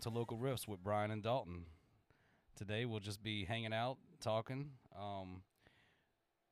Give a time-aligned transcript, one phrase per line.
[0.00, 1.66] welcome to Local Riffs with Brian and Dalton.
[2.56, 4.70] Today we'll just be hanging out, talking.
[4.98, 5.42] Um,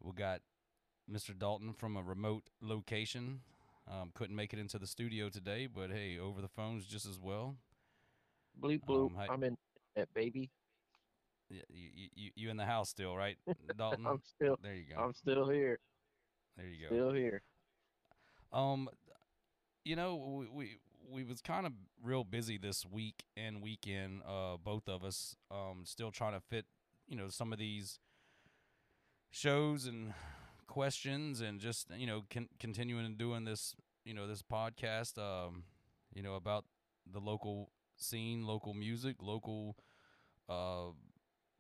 [0.03, 0.43] we got
[1.11, 1.39] Mr.
[1.39, 3.41] Dalton from a remote location.
[3.91, 7.19] Um, couldn't make it into the studio today, but hey, over the phones just as
[7.19, 7.57] well.
[8.61, 9.07] Bleep bloop.
[9.13, 9.57] Um, hi- I'm in
[9.97, 10.51] that baby.
[11.51, 13.39] Y- You, you, you in the house still, right,
[13.79, 14.07] Dalton?
[14.07, 15.01] I'm still there you go.
[15.01, 15.79] I'm still here.
[16.59, 16.95] there you go.
[16.95, 17.41] Still here.
[18.53, 18.91] Um,
[19.87, 20.79] you know, we we,
[21.11, 21.73] we was kind of
[22.03, 24.23] real busy this week and weekend.
[24.27, 25.37] Uh, both of us.
[25.51, 26.67] Um, still trying to fit,
[27.07, 27.99] you know, some of these
[29.31, 30.15] shows and
[30.67, 35.19] questions, and just you know, con- continuing and doing this, you know, this podcast.
[35.19, 35.65] Um,
[36.15, 36.65] you know, about
[37.11, 39.77] the local scene, local music, local
[40.49, 40.93] uh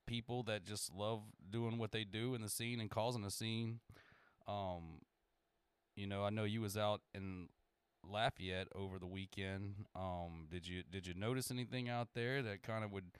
[0.06, 3.80] people that just love doing what they do in the scene and causing a scene.
[4.46, 5.02] Um,
[5.96, 7.48] you know, I know you was out in
[8.04, 9.86] Lafayette over the weekend.
[9.94, 13.10] Um, did you did you notice anything out there that kind of would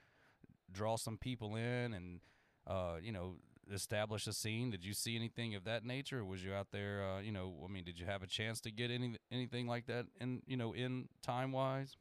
[0.71, 2.19] draw some people in and
[2.67, 3.35] uh, you know
[3.71, 4.71] establish a scene?
[4.71, 6.23] Did you see anything of that nature?
[6.25, 7.03] Was you out there?
[7.03, 9.85] Uh, you know, I mean, did you have a chance to get any anything like
[9.87, 11.95] that in you know in time wise?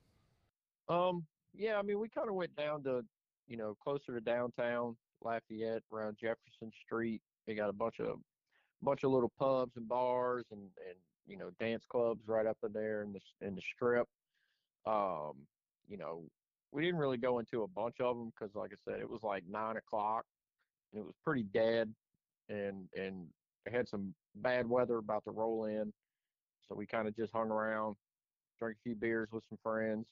[0.89, 3.05] Um, yeah, I mean we kind of went down to,
[3.47, 7.21] you know, closer to downtown Lafayette around Jefferson Street.
[7.47, 8.19] They got a bunch of
[8.83, 10.97] bunch of little pubs and bars and and
[11.29, 14.09] you know dance clubs right up in there in the in the strip.
[14.87, 15.35] Um,
[15.87, 16.23] you know,
[16.73, 19.23] we didn't really go into a bunch of them because, like I said, it was
[19.23, 20.25] like nine o'clock
[20.93, 21.93] and it was pretty dead,
[22.49, 23.27] and and
[23.67, 25.93] it had some bad weather about to roll in,
[26.67, 27.97] so we kind of just hung around,
[28.59, 30.07] drank a few beers with some friends.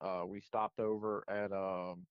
[0.00, 2.06] Uh, we stopped over at um,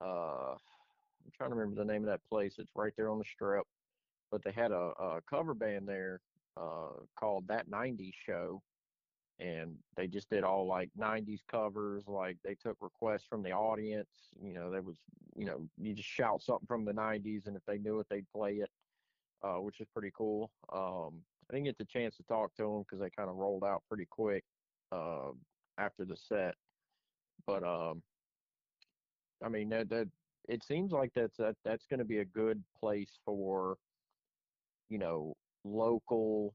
[0.00, 2.54] uh, I'm trying to remember the name of that place.
[2.58, 3.64] It's right there on the strip,
[4.30, 6.20] but they had a, a cover band there
[6.56, 8.62] uh, called That 90s Show,
[9.38, 12.04] and they just did all like 90s covers.
[12.06, 14.08] Like they took requests from the audience.
[14.40, 14.98] You know, there was,
[15.36, 18.30] you know, you just shout something from the 90s, and if they knew it, they'd
[18.32, 18.70] play it,
[19.42, 20.50] uh, which is pretty cool.
[20.72, 23.64] Um, I didn't get the chance to talk to them because they kind of rolled
[23.64, 24.44] out pretty quick
[24.92, 25.30] uh,
[25.78, 26.54] after the set,
[27.46, 28.02] but um,
[29.42, 30.08] I mean that that
[30.48, 33.76] it seems like that's that that's going to be a good place for
[34.88, 36.54] you know local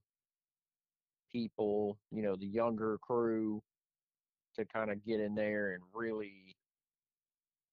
[1.32, 3.62] people you know the younger crew
[4.56, 6.56] to kind of get in there and really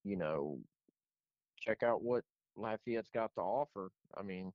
[0.05, 0.59] you know
[1.59, 2.25] check out what
[2.57, 4.53] Lafayette's got to offer i mean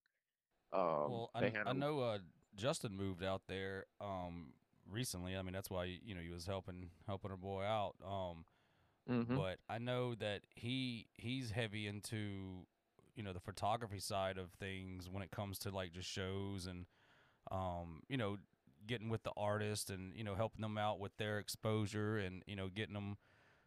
[0.73, 2.19] um well, I, had I a- know uh,
[2.55, 4.53] Justin moved out there um,
[4.89, 5.35] recently.
[5.35, 7.95] I mean, that's why you know he was helping helping a boy out.
[8.05, 8.45] Um,
[9.07, 9.37] Mhm.
[9.37, 12.65] but I know that he he's heavy into
[13.15, 16.85] you know the photography side of things when it comes to like just shows and
[17.51, 18.37] um, you know
[18.87, 22.55] getting with the artist and you know helping them out with their exposure and you
[22.55, 23.17] know getting them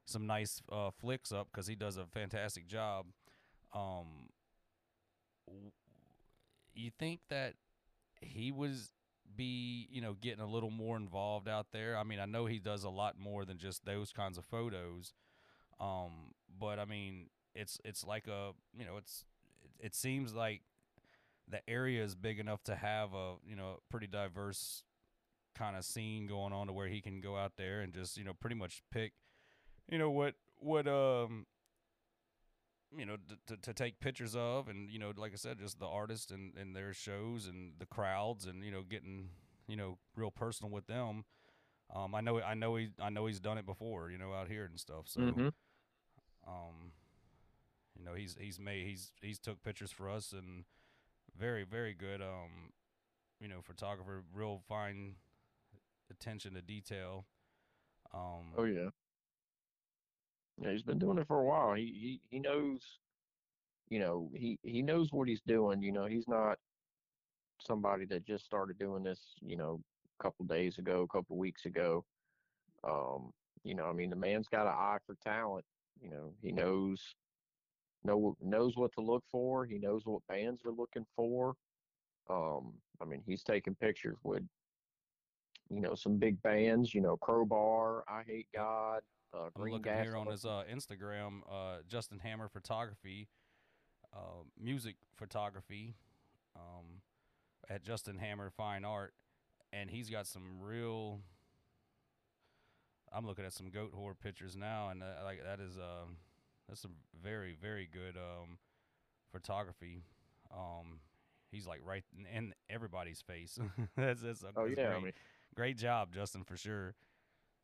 [0.07, 3.07] some nice uh, flicks up because he does a fantastic job.
[3.75, 4.29] Um,
[6.75, 7.55] you think that
[8.21, 8.91] he was
[9.37, 11.97] be you know getting a little more involved out there?
[11.97, 15.13] I mean, I know he does a lot more than just those kinds of photos.
[15.81, 19.25] Um, but I mean, it's it's like a you know it's
[19.81, 20.63] it, it seems like
[21.49, 24.83] the area is big enough to have a you know pretty diverse
[25.55, 28.25] kind of scene going on to where he can go out there and just you
[28.25, 29.13] know pretty much pick
[29.89, 31.47] you know what what um
[32.97, 35.79] you know to, to, to take pictures of and you know like i said just
[35.79, 39.29] the artists and, and their shows and the crowds and you know getting
[39.69, 41.25] you know real personal with them
[41.95, 44.49] um i know i know he i know he's done it before you know out
[44.49, 45.53] here and stuff so Mhm.
[46.47, 46.93] um
[47.99, 50.65] you know he's he's made he's he's took pictures for us and
[51.37, 52.73] very very good um
[53.41, 55.17] you know photographer real fine
[56.11, 57.27] attention to detail
[58.13, 58.91] um Oh yeah.
[60.61, 61.75] Yeah, he's been doing it for a while.
[61.75, 62.81] He he he knows,
[63.89, 65.83] you know, he he knows what he's doing.
[65.83, 66.59] You know, he's not
[67.61, 69.81] somebody that just started doing this, you know,
[70.19, 72.05] a couple days ago, a couple weeks ago.
[72.85, 73.33] Um,
[73.65, 75.65] you know, I mean, the man's got an eye for talent.
[76.01, 77.01] You know, he knows
[78.05, 79.65] know knows what to look for.
[79.65, 81.55] He knows what bands are looking for.
[82.29, 84.43] Um, I mean, he's taking pictures with,
[85.71, 86.95] you know, some big bands.
[86.95, 89.01] You know, Crowbar, Eyehategod,
[89.35, 90.05] uh, I'm looking Gas.
[90.05, 93.29] here on his uh, Instagram, uh, Justin Hammer Photography,
[94.13, 95.97] uh, music photography,
[96.57, 97.01] um,
[97.69, 99.15] at Justin Hammer Fine Art,
[99.73, 101.21] and he's got some real.
[103.13, 106.17] I'm looking at some Goatwhore pictures now, and uh, like that is um,
[106.69, 106.89] that's a
[107.23, 108.59] very very good um,
[109.33, 110.05] photography.
[110.53, 111.01] Um,
[111.51, 113.59] he's like right in, in everybody's face.
[113.97, 114.97] that's that's, a, Oh that's yeah, great.
[114.97, 115.13] I mean,
[115.55, 116.95] great job, Justin, for sure.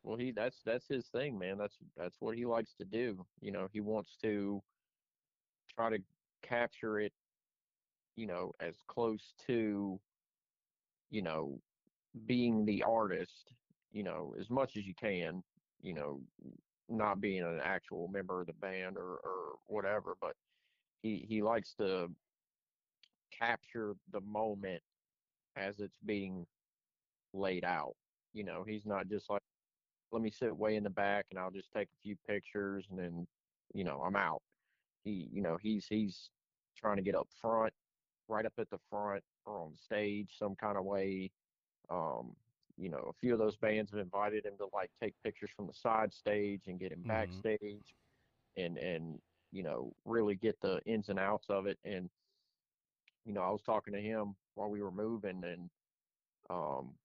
[0.03, 1.57] Well, he that's that's his thing, man.
[1.57, 3.25] That's that's what he likes to do.
[3.41, 4.61] You know, he wants to
[5.75, 5.99] try to
[6.41, 7.13] capture it,
[8.15, 9.99] you know, as close to,
[11.09, 11.59] you know,
[12.25, 13.53] being the artist,
[13.91, 15.43] you know, as much as you can,
[15.81, 16.21] you know,
[16.91, 20.35] not being an actual member of the band or or whatever, but
[21.01, 22.09] he he likes to
[23.37, 24.81] capture the moment
[25.55, 26.45] as it's being
[27.33, 27.95] laid out.
[28.33, 29.41] You know, he's not just like,
[30.11, 32.99] let me sit way in the back and I'll just take a few pictures and
[32.99, 33.27] then,
[33.73, 34.41] you know, I'm out.
[35.03, 36.29] He, you know, he's he's
[36.77, 37.73] trying to get up front,
[38.27, 41.31] right up at the front or on stage some kind of way.
[41.89, 42.35] Um,
[42.77, 45.67] you know, a few of those bands have invited him to like take pictures from
[45.67, 47.43] the side stage and get him Mhm.
[47.43, 47.95] backstage
[48.57, 49.21] and and
[49.51, 51.77] you know, really get the ins and outs of it.
[51.83, 52.09] And,
[53.25, 55.69] you know, I was talking to him while we were moving and
[56.49, 56.97] um,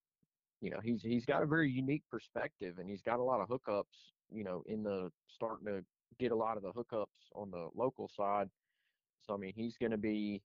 [0.60, 3.48] you know, he's he's got a very unique perspective and he's got a lot of
[3.48, 5.84] hookups, you know, in the starting to
[6.18, 8.50] get a lot of the hookups on the local side.
[9.22, 10.42] So I mean, he's going to be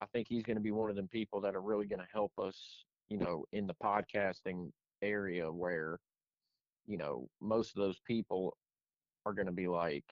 [0.00, 2.06] I think he's going to be one of them people that are really going to
[2.12, 4.70] help us, you know, in the podcasting
[5.02, 5.98] area where
[6.86, 8.56] you know, most of those people
[9.26, 10.04] are going to be like,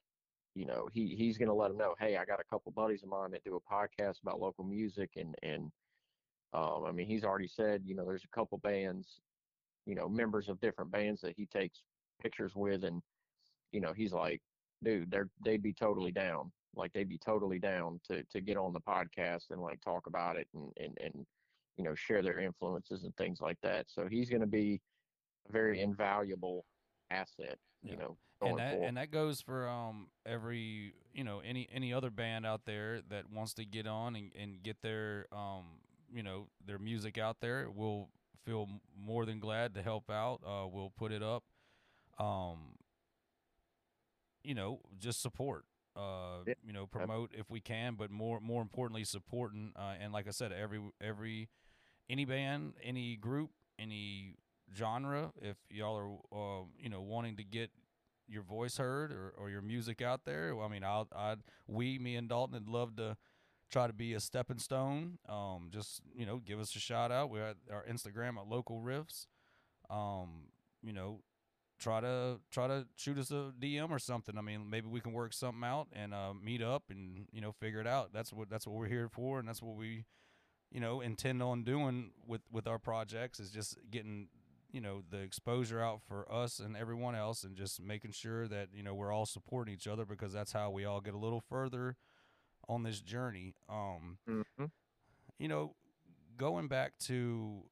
[0.55, 3.03] you know, he he's going to let them know, hey, I got a couple buddies
[3.03, 5.71] of mine that do a podcast about local music, and and
[6.53, 9.21] um, I mean, he's already said, you know, there's a couple bands,
[9.87, 11.83] you know, members of different bands that he takes
[12.23, 13.03] pictures with, and
[13.73, 14.41] you know, he's like,
[14.85, 18.73] dude, they're they'd be totally down, like they'd be totally down to to get on
[18.73, 21.27] the podcast and like talk about it and and and
[21.77, 23.87] you know share their influences and things like that.
[23.89, 24.81] So he's going to be
[25.49, 26.65] a very invaluable
[27.11, 27.99] asset, you Yeah.
[27.99, 28.83] know, and that forward.
[28.83, 33.31] and that goes for um every you know any any other band out there that
[33.31, 35.65] wants to get on and, and get their um
[36.13, 38.09] you know their music out there we'll
[38.45, 41.45] feel more than glad to help out uh we'll put it up
[42.19, 42.77] um
[44.43, 45.65] you know just support
[45.97, 50.13] uh Yeah, you know promote if we can but more more importantly supporting uh, and
[50.13, 51.49] like i said every every
[52.09, 54.35] any band any group any
[54.77, 57.71] genre if y'all are uh, you know wanting to get
[58.27, 61.99] your voice heard or, or your music out there well, i mean i'll i'd we
[61.99, 63.17] me and dalton would love to
[63.75, 65.19] try to be a stepping stone.
[65.29, 67.29] Um just you know give us a shout out.
[67.29, 69.27] We're at our instagram at local riffs.
[69.91, 70.49] Um
[70.81, 71.23] you know
[71.81, 74.39] try to try to shoot us a dm or something.
[74.39, 77.51] I mean maybe we can work something out and uh meet up and you know
[77.51, 78.13] figure it out.
[78.13, 80.05] That's what that's what we're here for and that's what we
[80.75, 84.29] you know intend on doing with with our projects is just getting
[84.73, 88.69] you know the exposure out for us and everyone else and just making sure that
[88.75, 91.41] you know we're all supporting each other because that's how we all get a little
[91.41, 91.97] further
[92.69, 93.55] on this journey.
[93.71, 94.67] Um hmm
[95.39, 95.75] you know
[96.37, 97.63] going back to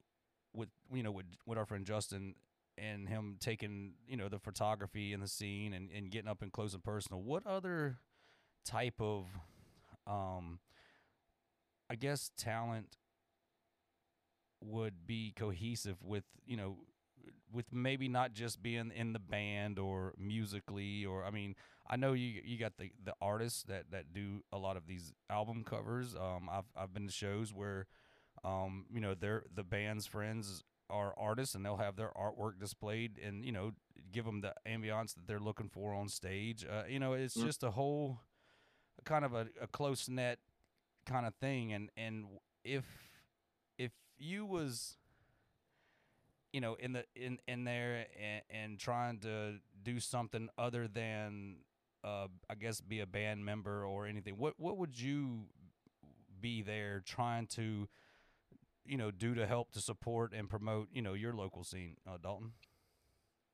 [0.53, 2.35] with you know with with our friend Justin
[2.77, 6.51] and him taking you know the photography and the scene and, and getting up and
[6.51, 7.97] close and personal what other
[8.65, 9.25] type of
[10.07, 10.59] um
[11.93, 12.97] I guess talent
[14.61, 16.77] would be cohesive with you know
[17.53, 21.55] with maybe not just being in the band or musically or I mean
[21.87, 25.13] I know you you got the the artists that that do a lot of these
[25.29, 27.87] album covers um I've I've been to shows where
[28.43, 33.19] um you know they're the band's friends are artists and they'll have their artwork displayed
[33.23, 33.71] and you know
[34.11, 37.45] give them the ambiance that they're looking for on stage uh, you know it's Mm.
[37.45, 38.19] just a whole
[39.05, 40.39] kind of a, a close net
[41.05, 42.25] kind of thing and and
[42.63, 42.85] if
[43.77, 44.97] if you was
[46.51, 51.57] you know in the in in there and, and trying to do something other than
[52.03, 55.45] uh I guess be a band member or anything what what would you
[56.39, 57.87] be there trying to
[58.85, 62.17] you know do to help to support and promote you know your local scene uh,
[62.21, 62.51] Dalton?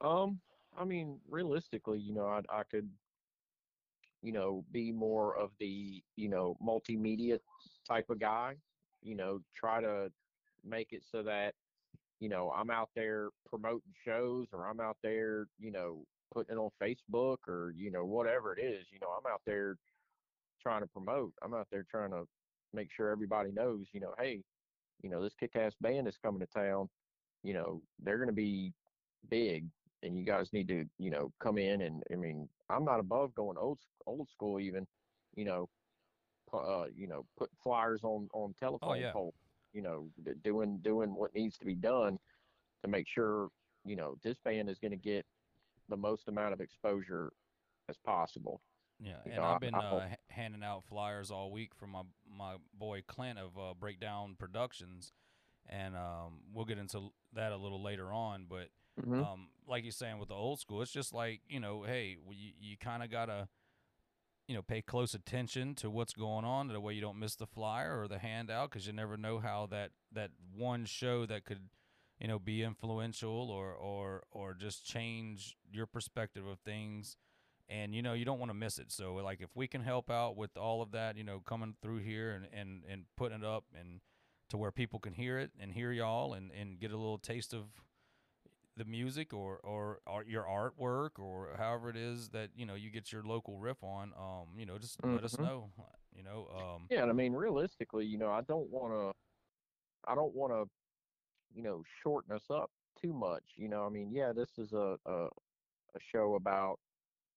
[0.02, 0.40] Um,
[0.78, 2.90] I mean, realistically, you know, I I could,
[4.22, 7.40] you know, be more of the, you know, multimedia
[7.88, 8.56] type of guy.
[9.02, 10.12] You know, try to
[10.66, 11.54] make it so that,
[12.20, 16.60] you know, I'm out there promoting shows or I'm out there, you know, putting it
[16.60, 18.86] on Facebook or, you know, whatever it is.
[18.92, 19.78] You know, I'm out there
[20.62, 21.34] trying to promote.
[21.42, 22.28] I'm out there trying to
[22.74, 24.44] make sure everybody knows, you know, hey,
[25.02, 26.90] you know, this kick-ass band is coming to town.
[27.42, 28.74] You know, they're going to be
[29.30, 29.66] big,
[30.04, 31.82] and you guys need to, you know, come in.
[31.82, 34.88] And I mean, I'm not above going old old school, even,
[35.36, 35.70] you know,
[36.54, 39.12] uh, you know, put flyers on on telephone Oh, yeah.
[39.12, 39.36] poles.
[39.74, 40.10] You know,
[40.44, 42.18] doing doing what needs to be done
[42.84, 43.50] to make sure,
[43.86, 45.26] you know, this band is going to get
[45.90, 47.32] the most amount of exposure
[47.90, 48.62] as possible.
[49.00, 52.02] Yeah, You and know, I've been I uh, handing out flyers all week from my
[52.30, 55.14] my boy Clint of uh, Breakdown Productions,
[55.68, 58.46] and um, we'll get into that a little later on.
[58.50, 58.70] But
[59.06, 59.26] Mhm.
[59.26, 62.54] um, like you're saying with the old school, it's just like you know, hey, you
[62.60, 63.48] you kind of gotta
[64.48, 67.46] you know pay close attention to what's going on, the way you don't miss the
[67.48, 71.70] flyer or the handout, because you never know how that that one show that could
[72.20, 77.16] you know be influential or or or just change your perspective of things
[77.70, 80.10] and you know you don't want to miss it so like if we can help
[80.10, 83.46] out with all of that you know coming through here and and and putting it
[83.46, 84.02] up and
[84.50, 87.54] to where people can hear it and hear y'all and and get a little taste
[87.54, 87.66] of
[88.80, 92.92] the music or or, or your artwork or however it is that you know you
[92.92, 95.40] get your local riff on um you know just let us Mhm.
[95.40, 95.72] know
[96.16, 99.20] you know um Yeah, and I mean, realistically, you know, I don't want to,
[100.12, 100.70] I don't want to,
[101.56, 102.72] you know, shorten us up
[103.02, 103.44] too much.
[103.58, 105.28] You know, I mean, yeah, this is a, a
[105.96, 106.80] a show about,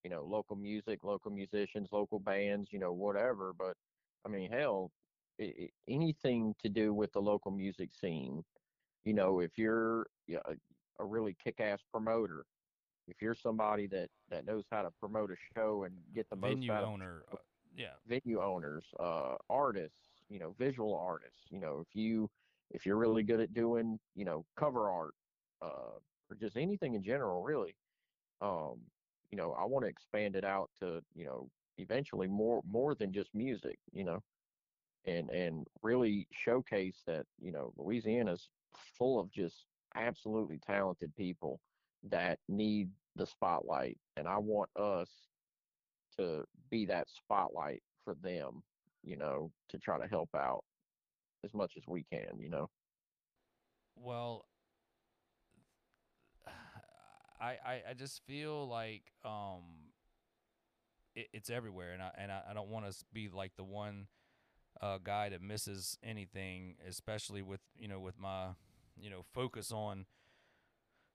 [0.05, 3.53] you know, local music, local musicians, local bands, you know, whatever.
[3.55, 3.77] But
[4.25, 4.93] I mean, hell,
[5.41, 8.45] i i anything to do with the local music scene.
[9.05, 10.41] You know, if you're yeah,
[10.99, 12.45] a, really kick-ass promoter,
[13.09, 16.55] if you're somebody that that knows how to promote a show and get the most
[16.55, 16.89] venue out of
[17.33, 17.37] uh,
[17.77, 21.41] yeah venue owners, uh, artists, you know, visual artists.
[21.51, 22.31] You know, if you
[22.71, 25.15] if you're really good at doing, you know, cover art,
[25.61, 25.99] uh,
[26.31, 27.75] or just anything in general, really,
[28.41, 28.81] um,
[29.31, 33.13] you know, I want to expand it out to, you know, eventually more more than
[33.13, 34.23] just music, you know,
[35.05, 38.49] and and really showcase that, you know, Louisiana's
[38.99, 39.65] full of just
[39.97, 41.61] absolutely talented people
[42.11, 45.09] that need the spotlight, and I want us
[46.19, 48.63] to be that spotlight for them,
[49.03, 50.65] you know, to try to help out
[51.45, 52.69] as much as we can, you know.
[53.97, 54.47] well
[57.41, 59.93] I, I I just feel like um
[61.15, 64.07] it, it's everywhere and I and I, I don't want to be like the one
[64.81, 68.49] uh guy that misses anything especially with you know with my
[69.03, 70.07] you know focus on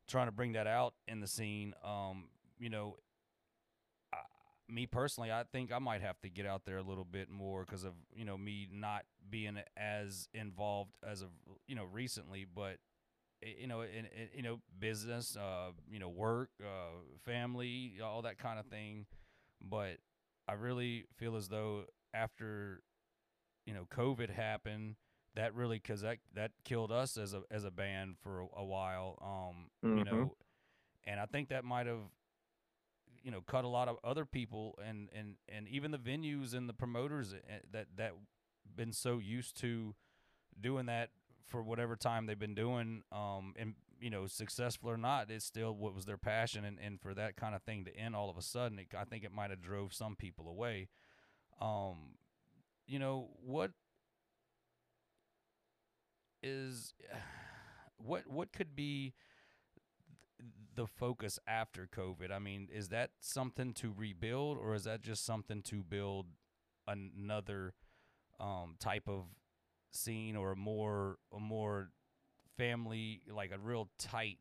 [0.08, 2.26] trying to bring that out in the scene um
[2.60, 2.96] you know
[4.14, 4.18] I,
[4.70, 7.64] me personally I think I might have to get out there a little bit more
[7.66, 11.30] because of you know me not being as involved as of
[11.68, 12.78] you know recently but
[13.42, 18.38] you know, in, in you know, business, uh, you know, work, uh, family, all that
[18.38, 19.06] kind of thing.
[19.62, 19.98] But
[20.48, 22.82] I really feel as though after,
[23.66, 24.96] you know, COVID happened,
[25.38, 28.66] that really because that that killed us as a as a band for a, a
[28.66, 29.20] while.
[29.24, 30.06] Um, you Mhm.
[30.06, 30.36] know,
[31.06, 32.10] and I think that might have,
[33.24, 36.70] you know, cut a lot of other people and and and even the venues and
[36.70, 38.14] the promoters eh, that that
[38.76, 39.96] been so used to
[40.60, 41.10] doing that
[41.48, 45.76] for whatever time they've been doing um and you know successful or not it's still
[45.76, 48.38] what was their passion and, and for that kind of thing to end all of
[48.38, 50.88] a sudden it, i think it might have drove some people away
[51.62, 52.16] um
[52.88, 53.72] you know what
[56.44, 56.94] is
[57.98, 59.14] what what could be
[60.76, 62.32] the focus after covid?
[62.32, 66.28] I mean is that something to rebuild or is that just something to build
[66.88, 67.74] another
[68.40, 69.26] um type of
[69.92, 71.90] scene or a more a more
[72.58, 74.38] family like a real tight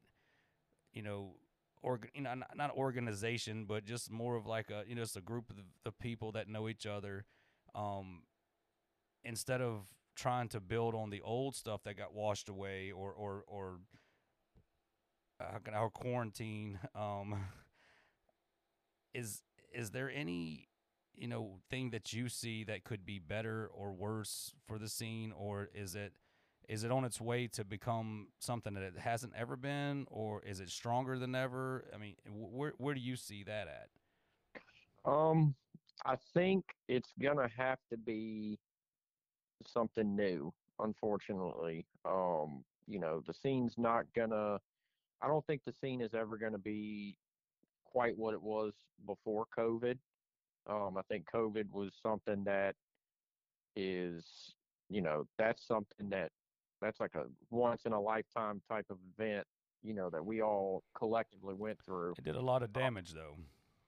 [0.92, 1.34] you know
[1.82, 5.16] org you know not, not organization but just more of like a you know just
[5.16, 7.24] a group of, the people that know each other
[7.74, 8.22] um
[9.24, 9.86] instead of
[10.16, 13.78] trying to build on the old stuff that got washed away or or or
[15.40, 17.36] uh, our quarantine um
[19.14, 19.42] is
[19.72, 20.68] is there any
[21.14, 25.32] you know thing that you see that could be better or worse for the scene?
[25.32, 26.12] Or is it
[26.68, 30.06] is it on its way to become something that it hasn't ever been?
[30.10, 31.84] Or is it stronger than ever?
[31.94, 33.88] I mean where where do you see that at?
[35.04, 35.54] Um,
[36.04, 38.58] I think it's gonna have to be
[39.64, 41.86] something new, unfortunately.
[42.04, 44.60] Um, you know, the scene's not gonna,
[45.22, 47.16] I don't think the scene is ever gonna be
[47.84, 48.74] quite what it was
[49.06, 49.98] before COVID.
[50.68, 52.74] Um, I think COVID was something that
[53.76, 54.54] is,
[54.88, 56.30] you know, that's something that
[56.80, 59.46] that's like a once in a lifetime type of event,
[59.82, 62.14] you know, that we all collectively went through.
[62.18, 63.36] it did a lot of Um, damage though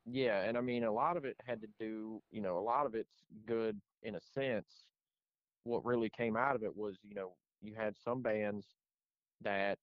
[0.07, 2.87] Yeah, and I mean, a lot of it had to do, you know, a lot
[2.87, 4.87] of it's good in a sense.
[5.69, 8.67] What really came out of it was, you know, you had some bands
[9.43, 9.79] that,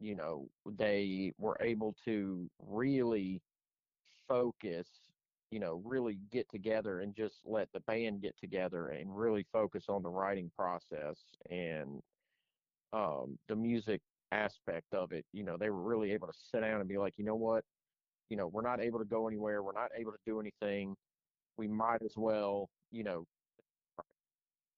[0.00, 3.40] you know, they were able to really
[4.28, 4.88] focus,
[5.50, 9.86] you know, really get together and just let the band get together and really focus
[9.88, 12.02] on the writing process and
[12.92, 14.00] um, the music
[14.32, 15.24] aspect of it.
[15.32, 17.64] You know, they were really able to sit down and be like, you know what?
[18.30, 19.62] you know, we're not able to go anywhere.
[19.62, 20.96] We're not able to do anything.
[21.58, 23.26] We might as well, you know,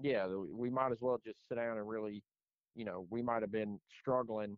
[0.03, 2.23] yeah, we might as well just sit down and really,
[2.75, 4.57] you know, we might have been struggling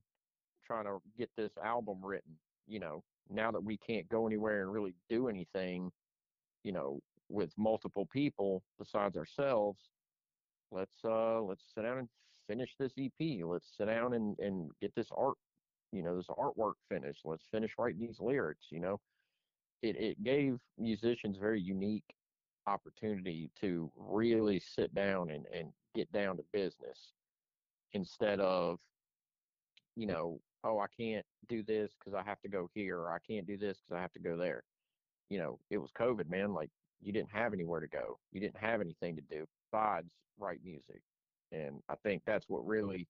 [0.67, 2.33] trying to get this album written,
[2.67, 5.91] you know, now that we can't go anywhere and really do anything,
[6.63, 6.99] you know,
[7.29, 9.79] with multiple people besides ourselves,
[10.71, 12.09] let's uh let's sit down and
[12.49, 13.45] finish this EP.
[13.45, 15.37] Let's sit down and and get this art,
[15.93, 17.21] you know, this artwork finished.
[17.25, 19.01] Let's finish writing these lyrics, you know.
[19.83, 22.05] It it gave musicians very unique
[22.67, 27.13] opportunity to really sit down and, and get down to business
[27.93, 28.79] instead of,
[29.97, 33.19] you know, oh, I can't do this because I have to go here, or I
[33.31, 34.65] can't do this because I have to go there.
[35.31, 36.55] You know, it was COVID, man.
[36.55, 36.71] Like
[37.03, 41.03] you didn't have anywhere to go, you didn't have anything to do besides write music,
[41.53, 43.07] and I think that's what really,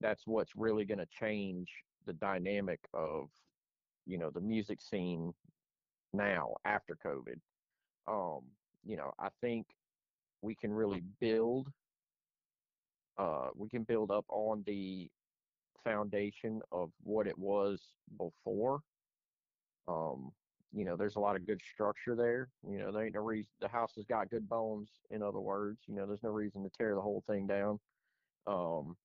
[0.00, 1.68] that's what's really going to change
[2.06, 3.28] the dynamic of,
[4.06, 5.32] you know, the music scene
[6.12, 7.38] now after COVID.
[8.10, 8.40] Um,
[8.84, 9.66] you know, I think
[10.42, 11.68] we can really build
[13.18, 15.10] uh, we can build up on the
[15.84, 17.80] foundation of what it was
[18.16, 18.80] before.
[19.88, 20.32] Um,
[20.72, 22.48] you know, there's a lot of good structure there.
[22.66, 24.88] You know, there ain't no reason the house has got good bones.
[25.10, 27.78] In other words, you know, there's no reason to tear the whole thing down.
[28.46, 28.96] Um,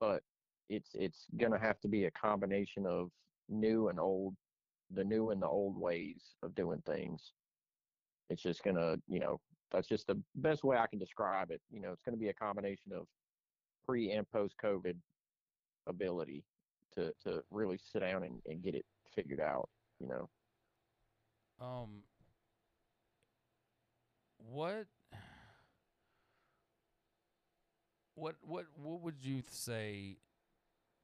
[0.00, 0.22] but
[0.68, 3.10] it's it's gonna have to be a combination of
[3.48, 4.34] new and old,
[4.90, 7.32] the new and the old ways of doing things.
[8.30, 9.40] It's just gonna, you know,
[9.70, 11.60] that's just the best way I can describe it.
[11.70, 13.06] You know, it's gonna be a combination of
[13.86, 14.96] pre and post COVID
[15.86, 16.44] ability
[16.94, 19.68] to to really sit down and, and get it figured out.
[20.00, 20.28] You know.
[21.60, 22.02] Um,
[24.38, 24.86] what,
[28.14, 30.16] what, what, what would you say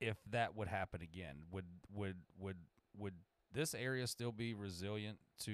[0.01, 1.37] if that would happen again?
[1.53, 2.57] Would would would
[2.97, 3.15] would
[3.53, 5.53] this area still be resilient to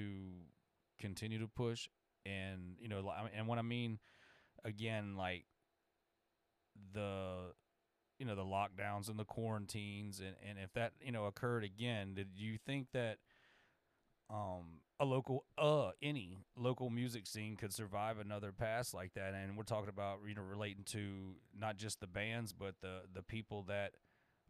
[0.99, 1.87] continue to push?
[2.25, 3.99] And you know, and what I mean,
[4.63, 5.45] again, like
[6.93, 7.53] the
[8.19, 12.13] you know the lockdowns and the quarantines and, and if that you know occurred again
[12.15, 13.17] did you think that
[14.29, 19.55] um a local uh any local music scene could survive another pass like that and
[19.55, 23.63] we're talking about you know relating to not just the bands but the the people
[23.67, 23.91] that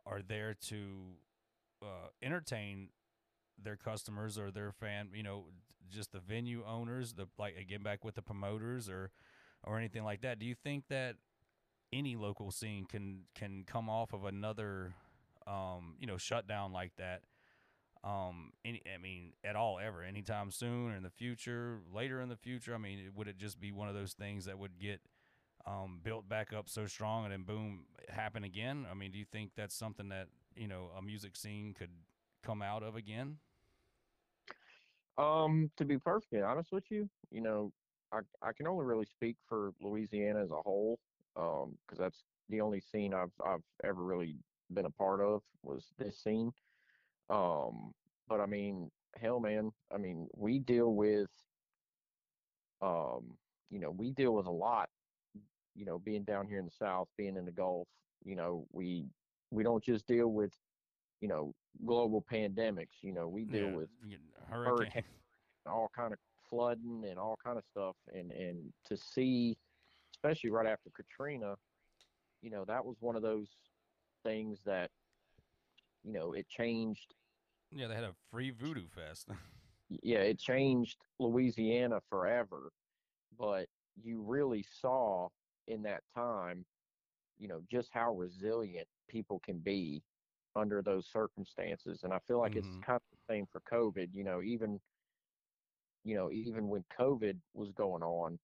[0.05, 1.17] are there to
[1.81, 2.89] uh, entertain
[3.61, 5.45] their customers or their fan you know
[5.89, 9.11] just the venue owners the like again back with the promoters or
[9.63, 11.15] or anything like that do you think that
[11.93, 14.93] any local scene can can come off of another
[15.45, 17.21] um, you know shutdown like that?
[18.03, 22.29] Um any i mean at all ever anytime soon or in the future later in
[22.29, 22.75] the future?
[22.75, 25.01] I mean would it just be one of those things that would get
[25.65, 28.85] um, built back up so strong and then boom happen again?
[28.89, 31.89] I mean do you think that's something that you know a music scene could
[32.43, 33.37] come out of again
[35.17, 37.73] um to be perfectly honest with you you know
[38.11, 40.99] i i can only really speak for louisiana as a whole
[41.35, 44.39] um, because that's the only scene I've I've ever really
[44.71, 46.51] been a part of was this scene.
[47.29, 47.93] Um,
[48.27, 51.29] but I mean, hell, man, I mean, we deal with,
[52.81, 53.37] um,
[53.69, 54.89] you know, we deal with a lot.
[55.75, 57.87] You know, being down here in the South, being in the Gulf,
[58.23, 59.11] you know, we
[59.51, 60.53] we don't just deal with,
[61.21, 61.53] you know,
[61.85, 63.01] global pandemics.
[63.01, 63.89] You know, we deal yeah, with
[64.49, 64.75] hurricane.
[64.77, 65.03] hurricane,
[65.65, 69.57] all kind of flooding and all kind of stuff, and and to see
[70.17, 71.55] especially right after Katrina,
[72.41, 73.47] you know, that was one of those
[74.23, 74.89] things that,
[76.03, 77.13] you know, it changed.
[77.71, 79.29] Yeah, they had a free voodoo fest.
[80.03, 82.71] yeah, it changed Louisiana forever.
[83.37, 83.67] But
[84.01, 85.29] you really saw
[85.67, 86.65] in that time,
[87.37, 90.01] you know, just how resilient people can be
[90.57, 92.01] under those circumstances.
[92.03, 92.59] And I feel like mm-hmm.
[92.59, 94.09] it's kind of the same for COVID.
[94.13, 94.79] You know, even
[96.03, 98.39] you know, even when COVID was going on,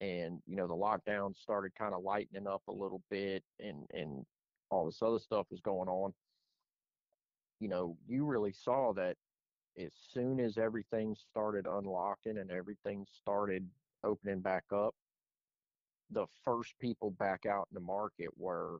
[0.00, 4.24] and you know the lockdown started kind of lightening up a little bit and and
[4.70, 6.12] all this other stuff was going on
[7.58, 9.16] you know you really saw that
[9.78, 13.66] as soon as everything started unlocking and everything started
[14.04, 14.94] opening back up
[16.10, 18.78] the first people back out in the market were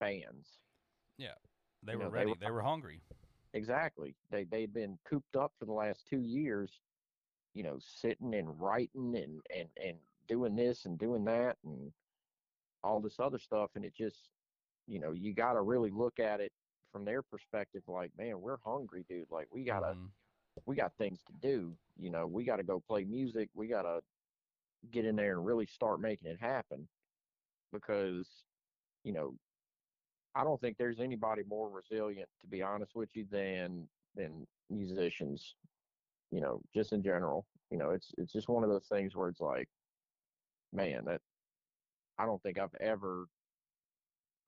[0.00, 0.60] bands
[1.18, 1.34] yeah
[1.84, 2.26] they you were know, ready.
[2.26, 3.00] they were, they were hungry.
[3.52, 4.14] Exactly.
[4.30, 6.80] They they'd been cooped up for the last two years
[7.54, 9.96] you know sitting and writing and and and
[10.28, 11.92] doing this and doing that and
[12.82, 14.28] all this other stuff and it just
[14.86, 16.52] you know you got to really look at it
[16.92, 19.26] from their perspective like man we're hungry dude.
[19.30, 20.06] Like we gotta mm-hmm.
[20.66, 22.26] we got things to do you know.
[22.26, 23.48] We gotta go play music.
[23.54, 24.00] We gotta
[24.90, 26.88] get in there and really start making it happen.
[27.72, 28.28] Because
[29.04, 29.34] you know
[30.34, 35.54] i don't think there's anybody more resilient to be honest with you than than musicians
[36.30, 39.28] you know just in general you know it's it's just one of those things where
[39.28, 39.68] it's like
[40.74, 41.20] man, that
[42.18, 43.26] I don't think I've ever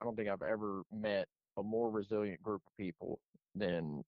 [0.01, 3.19] I don't think I've ever met a more resilient group of people
[3.55, 4.05] than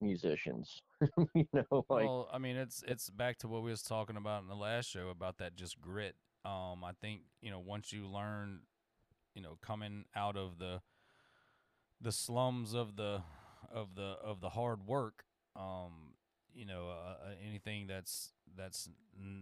[0.00, 0.82] musicians.
[1.34, 4.42] you know, like well, I mean, it's it's back to what we was talking about
[4.42, 6.16] in the last show about that just grit.
[6.44, 8.60] Um, I think you know once you learn,
[9.34, 10.80] you know, coming out of the
[12.00, 13.22] the slums of the
[13.72, 15.24] of the of the hard work,
[15.56, 16.14] um,
[16.54, 18.88] you know, uh, uh anything that's that's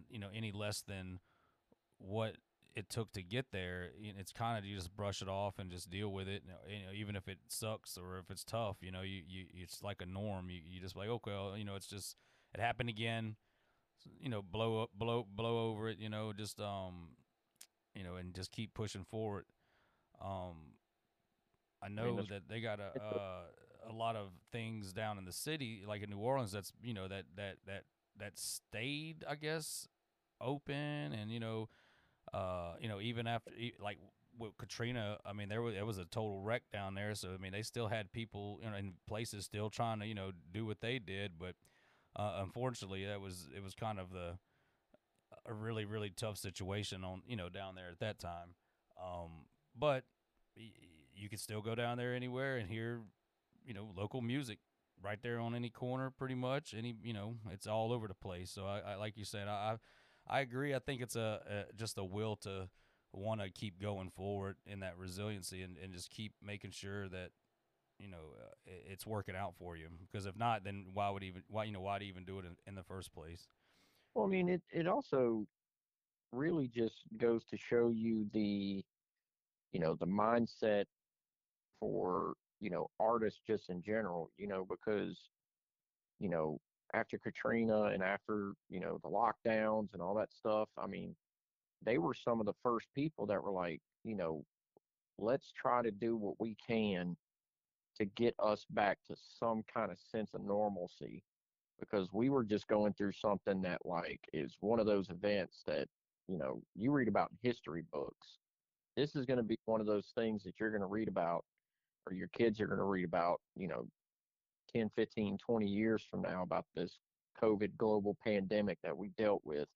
[0.09, 1.21] you know any less than
[1.99, 2.37] what
[2.75, 5.89] it took to get there, it's kind of you just brush it off and just
[5.91, 6.43] deal with it.
[6.69, 9.83] You know, even if it sucks or if it's tough, you know, you, you it's
[9.83, 10.51] like a norm.
[10.51, 12.17] You you just like okay, well, you know, it's just
[12.55, 13.37] it happened again.
[14.21, 15.99] You know, blow up, blow blow over it.
[15.99, 17.17] You know, just um,
[17.95, 19.47] you know, and just keep pushing forward.
[20.23, 20.76] Um,
[21.83, 23.41] I know I mean, that they got a uh,
[23.89, 26.53] a lot of things down in the city, like in New Orleans.
[26.53, 27.85] That's you know that that that
[28.19, 29.89] that stayed, I guess,
[30.41, 31.69] open, and you know
[32.33, 33.99] uh, you know, even after like
[34.39, 37.15] with Katrina, I mean, there was it was a total wreck down there.
[37.15, 40.15] So I mean, they still had people you know, in places still trying to you
[40.15, 41.55] know do what they did, but
[42.17, 44.39] uh, unfortunately, that was it was kind of the
[45.47, 48.55] a really really tough situation on you know down there at that time.
[49.03, 49.47] Um,
[49.79, 50.05] but
[51.17, 53.01] you could still go down there anywhere and hear
[53.65, 54.59] you know local music
[55.03, 56.75] right there on any corner, pretty much.
[56.77, 58.51] Any you know, it's all over the place.
[58.51, 59.77] So I, I like you said, I,
[60.29, 60.75] I agree.
[60.75, 62.69] I think it's a, a just a will to
[63.13, 67.31] want to keep going forward in that resiliency and, and just keep making sure that
[67.99, 69.89] you know uh, it's working out for you.
[70.11, 72.57] Because if not, then why would even why you know why even do it in,
[72.67, 73.49] in the first place?
[74.15, 75.47] Well, I mean, it it also
[76.33, 78.85] really just goes to show you the
[79.73, 80.85] you know the mindset
[81.81, 84.31] for you know artists just in general.
[84.39, 85.19] You know because
[86.19, 86.61] you know
[86.95, 91.15] after Katrina and after, you know, the lockdowns and all that stuff, I mean,
[91.85, 94.45] they were some of the first people that were like, you know,
[95.19, 97.17] let's try to do what we can
[97.99, 101.23] to get us back to some kind of sense of normalcy
[101.81, 105.89] because we were just going through something that like is one of those events that
[106.29, 108.39] you know you read about in history books
[108.97, 111.45] this is going to be one of those things that you're going to read about
[112.07, 113.87] or your kids are going to read about you know
[114.75, 116.99] 10, 15, 20 years from now about this
[117.43, 119.69] COVID global pandemic that we dealt with.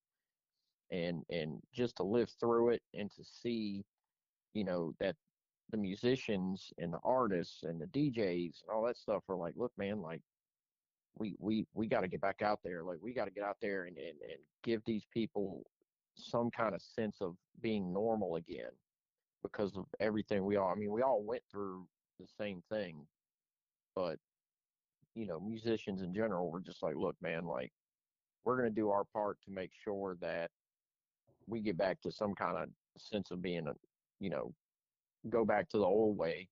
[0.91, 3.85] And and just to live through it and to see,
[4.55, 5.15] you know, that
[5.71, 9.71] the musicians and the artists and the DJs and all that stuff are like, look,
[9.79, 10.21] man, like
[11.17, 12.83] we we we got to get back out there.
[12.83, 15.65] Like we got to get out there and, and and give these people
[16.17, 18.73] some kind of sense of being normal again
[19.43, 20.73] because of everything we all.
[20.73, 21.87] I mean, we all went through
[22.21, 23.07] the same thing,
[23.95, 24.17] but
[25.15, 27.73] you know, musicians in general were just like, look, man, like
[28.45, 30.51] we're going to do our part to make sure that
[31.47, 33.73] we get back to some kind of sense of being a,
[34.21, 34.53] you know,
[35.29, 36.49] go back to the old way.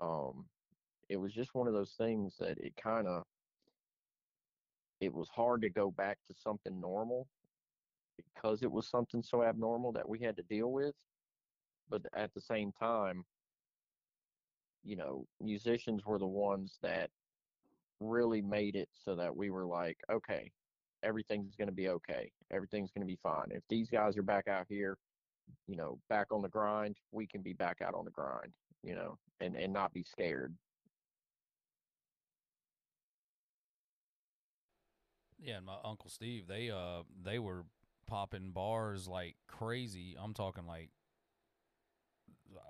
[0.00, 0.46] Um,
[1.08, 3.24] it was just one of those things that it kind of,
[5.00, 7.26] it was hard to go back to something normal
[8.16, 10.94] because it was something so abnormal that we had to deal with.
[11.90, 13.24] But at the same time,
[14.84, 17.10] you know, musicians were the ones that
[18.00, 20.50] really made it so that we were like, okay,
[21.02, 22.30] everything's going to be okay.
[22.50, 23.48] Everything's going to be fine.
[23.50, 24.96] If these guys are back out here,
[25.66, 28.94] you know, back on the grind, we can be back out on the grind, you
[28.94, 30.54] know, and and not be scared.
[35.38, 37.64] Yeah, and my uncle Steve, they uh they were
[38.06, 40.16] popping bars like crazy.
[40.20, 40.90] I'm talking like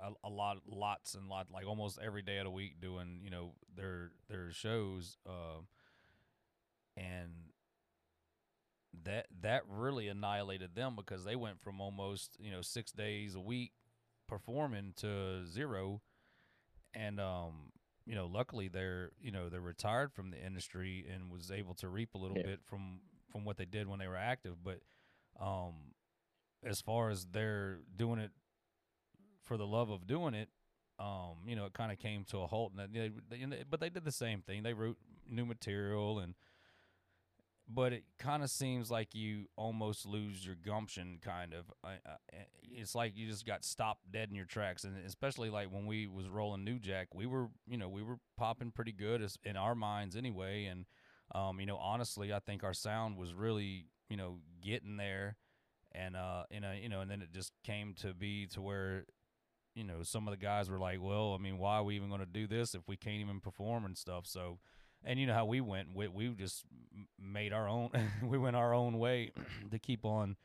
[0.03, 3.31] a, a, lot, lots and lots, like almost every day of the week, doing you
[3.31, 5.61] know their their shows, uh,
[6.97, 7.31] and
[9.05, 13.41] that that really annihilated them because they went from almost you know six days a
[13.41, 13.73] week
[14.29, 16.03] performing to zero,
[16.95, 17.73] and um,
[18.09, 21.89] you know, luckily they're you know they're retired from the industry and was able to
[21.89, 22.47] reap a little yeah.
[22.47, 24.81] bit from from what they did when they were active, but
[25.39, 25.75] um,
[26.65, 28.31] as far as they're doing it
[29.49, 30.49] for the love of doing it,
[31.01, 32.73] um, you know, it kind of came to a halt.
[32.77, 34.63] And they, they, but they did the same thing.
[34.63, 36.35] They wrote new material, and
[37.69, 41.19] but it kind of seems like you almost lose your gumption.
[41.23, 41.67] Kind of,
[42.63, 44.85] it's like you just got stopped dead in your tracks.
[44.85, 48.19] And especially like when we was rolling New Jack, we were, you know, we were
[48.37, 50.67] popping pretty good in our minds anyway.
[50.67, 50.87] And
[51.35, 55.37] um, you know, honestly, I think our sound was really, you know, getting there.
[55.93, 59.05] And uh, know, you know, and then it just came to be to where
[59.79, 62.09] you know, some of the guys were like, well, I mean, why are we even
[62.09, 64.27] going to do this if we can't even perform and stuff?
[64.27, 64.59] So,
[65.05, 66.65] and you know how we went, we, we just
[67.17, 67.91] made our own,
[68.23, 69.31] we went our own way
[69.71, 70.37] to keep on,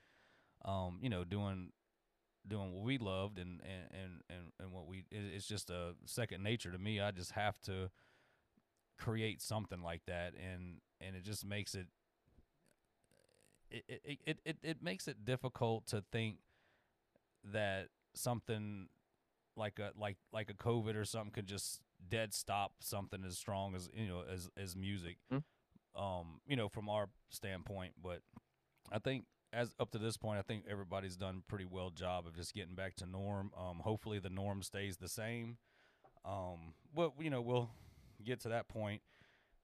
[0.64, 1.72] um, you know, doing,
[2.48, 6.72] doing what we loved and, and, and, and, what we, it's just a second nature
[6.72, 7.02] to me.
[7.02, 7.90] I just have to
[9.00, 11.88] create something like that, and and it just makes it.
[13.72, 16.36] It, it, it, it, it makes it difficult to think
[17.52, 18.88] that something
[19.56, 23.76] like a like like a COVID or something could just dead stop something as strong
[23.76, 25.18] as you know as as music.
[25.32, 26.02] Mm-hmm.
[26.02, 28.22] Um, you know, from our standpoint, but
[28.92, 32.36] I think as up to this point, I think everybody's done pretty well job of
[32.36, 33.52] just getting back to norm.
[33.58, 35.58] Um, hopefully the norm stays the same.
[36.26, 37.70] Um, but you know we'll
[38.24, 39.02] get to that point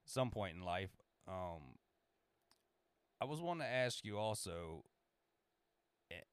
[0.06, 0.91] some point in life.
[1.28, 1.78] Um,
[3.21, 4.84] I was wanting to ask you also,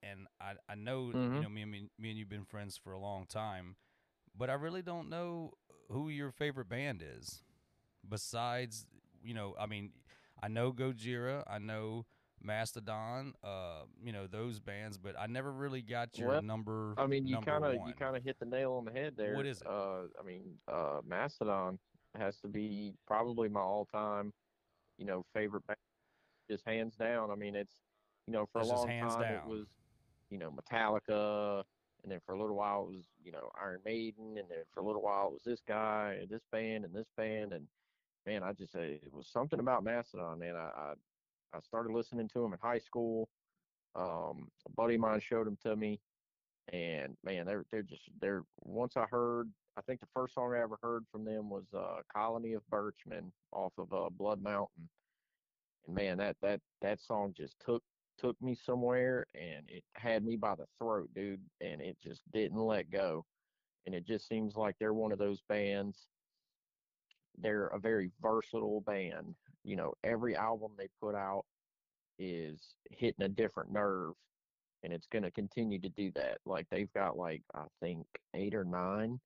[0.03, 1.37] and I I know mm-hmm.
[1.37, 3.77] you know me and me, me and you've been friends for a long time,
[4.37, 5.53] but I really don't know
[5.91, 7.43] who your favorite band is.
[8.09, 8.87] Besides,
[9.23, 9.91] you know, I mean,
[10.43, 12.07] I know Gojira, I know
[12.43, 16.95] Mastodon, uh, you know those bands, but I never really got your well, number.
[16.97, 19.35] I mean, you kind of you kind of hit the nail on the head there.
[19.35, 19.67] What is it?
[19.67, 21.79] Uh, I mean, uh, Mastodon
[22.17, 24.33] has to be probably my all-time,
[24.99, 25.79] you know, favorite band,
[26.51, 27.31] just hands down.
[27.31, 27.75] I mean, it's
[28.27, 29.33] you know for It's a long time down.
[29.35, 29.67] it was,
[30.31, 31.62] you know, Metallica,
[32.03, 34.81] and then for a little while it was you know Iron Maiden, and then for
[34.81, 37.67] a little while it was this guy and this band and this band, and
[38.27, 40.57] man, I just say it was something about Mastodon, man.
[40.57, 40.93] I, I
[41.55, 43.29] I started listening to them in high school.
[43.95, 46.01] Um, a buddy of mine showed them to me,
[46.73, 48.43] and man, they're they're just they're.
[48.62, 52.03] Once I heard, I think the first song I ever heard from them was uh,
[52.12, 54.89] "Colony of Birchmen" off of uh, Blood Mountain,
[55.87, 57.83] and man, that that that song just took
[58.19, 62.59] took me somewhere, and it had me by the throat, dude, and it just didn't
[62.59, 63.25] let go,
[63.87, 66.07] and it just seems like they're one of those bands.
[67.39, 69.35] They're a very versatile band
[69.67, 71.45] you know, every album they put out
[72.19, 74.15] is hitting a different nerve
[74.85, 76.39] and it's going to continue to do that.
[76.47, 79.21] Like they've got like I think 8 or 9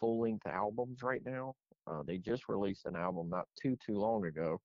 [0.00, 1.54] full-length albums right now.
[1.88, 4.60] Uh, they just released an album not too too long ago.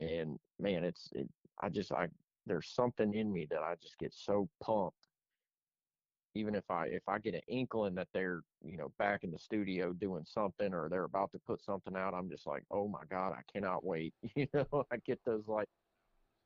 [0.00, 1.28] And man, it's it,
[1.62, 2.08] I just I
[2.48, 4.96] there's something in me that I just get so pumped
[6.34, 9.38] even if I if I get an inkling that they're you know back in the
[9.38, 13.02] studio doing something or they're about to put something out, I'm just like, oh my
[13.10, 14.14] god, I cannot wait.
[14.36, 15.68] You know, I get those like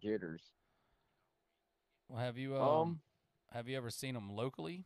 [0.03, 0.43] jitters.
[2.09, 3.01] Well, have you um, Um,
[3.53, 4.85] have you ever seen them locally?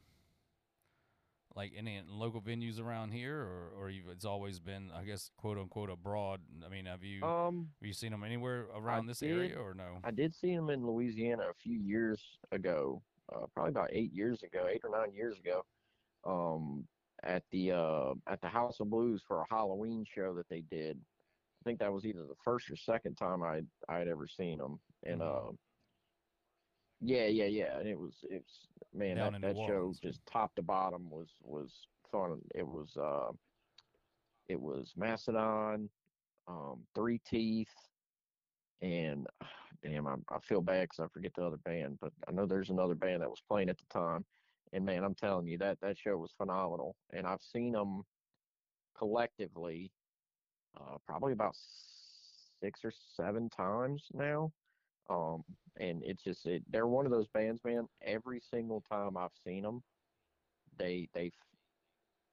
[1.57, 5.57] Like any local venues around here, or or you've, it's always been, I guess, quote
[5.57, 6.43] unquote, abroad.
[6.63, 9.31] I mean, have you Um, have you seen them anywhere around this did.
[9.33, 9.99] area, or no?
[10.05, 13.03] I did see them in Louisiana a few years ago,
[13.35, 15.65] uh, probably about eight years ago, eight or nine years ago,
[16.25, 16.87] um,
[17.23, 20.99] at the uh, at the House of Blues for a Halloween show that they did.
[20.99, 24.59] I think that was either the first or second time I I had ever seen
[24.59, 25.49] them, and Mhm.
[25.49, 25.53] uh,
[27.01, 30.01] yeah, yeah, yeah, and it was it's man Down that that show Orleans.
[30.01, 32.41] just top to bottom was was fun.
[32.55, 33.33] It was uh,
[34.49, 35.89] it was Mastodon,
[36.49, 37.75] um, Three Teeth,
[38.83, 39.27] and
[39.83, 42.71] damn, I, I feel bad because I forget the other band, but I know there's
[42.71, 44.25] another band that was playing at the time.
[44.73, 48.03] And man, I'm telling you that that show was phenomenal, and I've seen them
[48.99, 49.93] collectively
[50.81, 51.57] uh, probably about
[52.61, 54.53] six or seven times now.
[55.09, 55.45] Um,
[55.79, 57.87] and it's just it, they're one of those bands, man.
[58.03, 59.83] Every single time I've seen them,
[60.79, 61.31] they they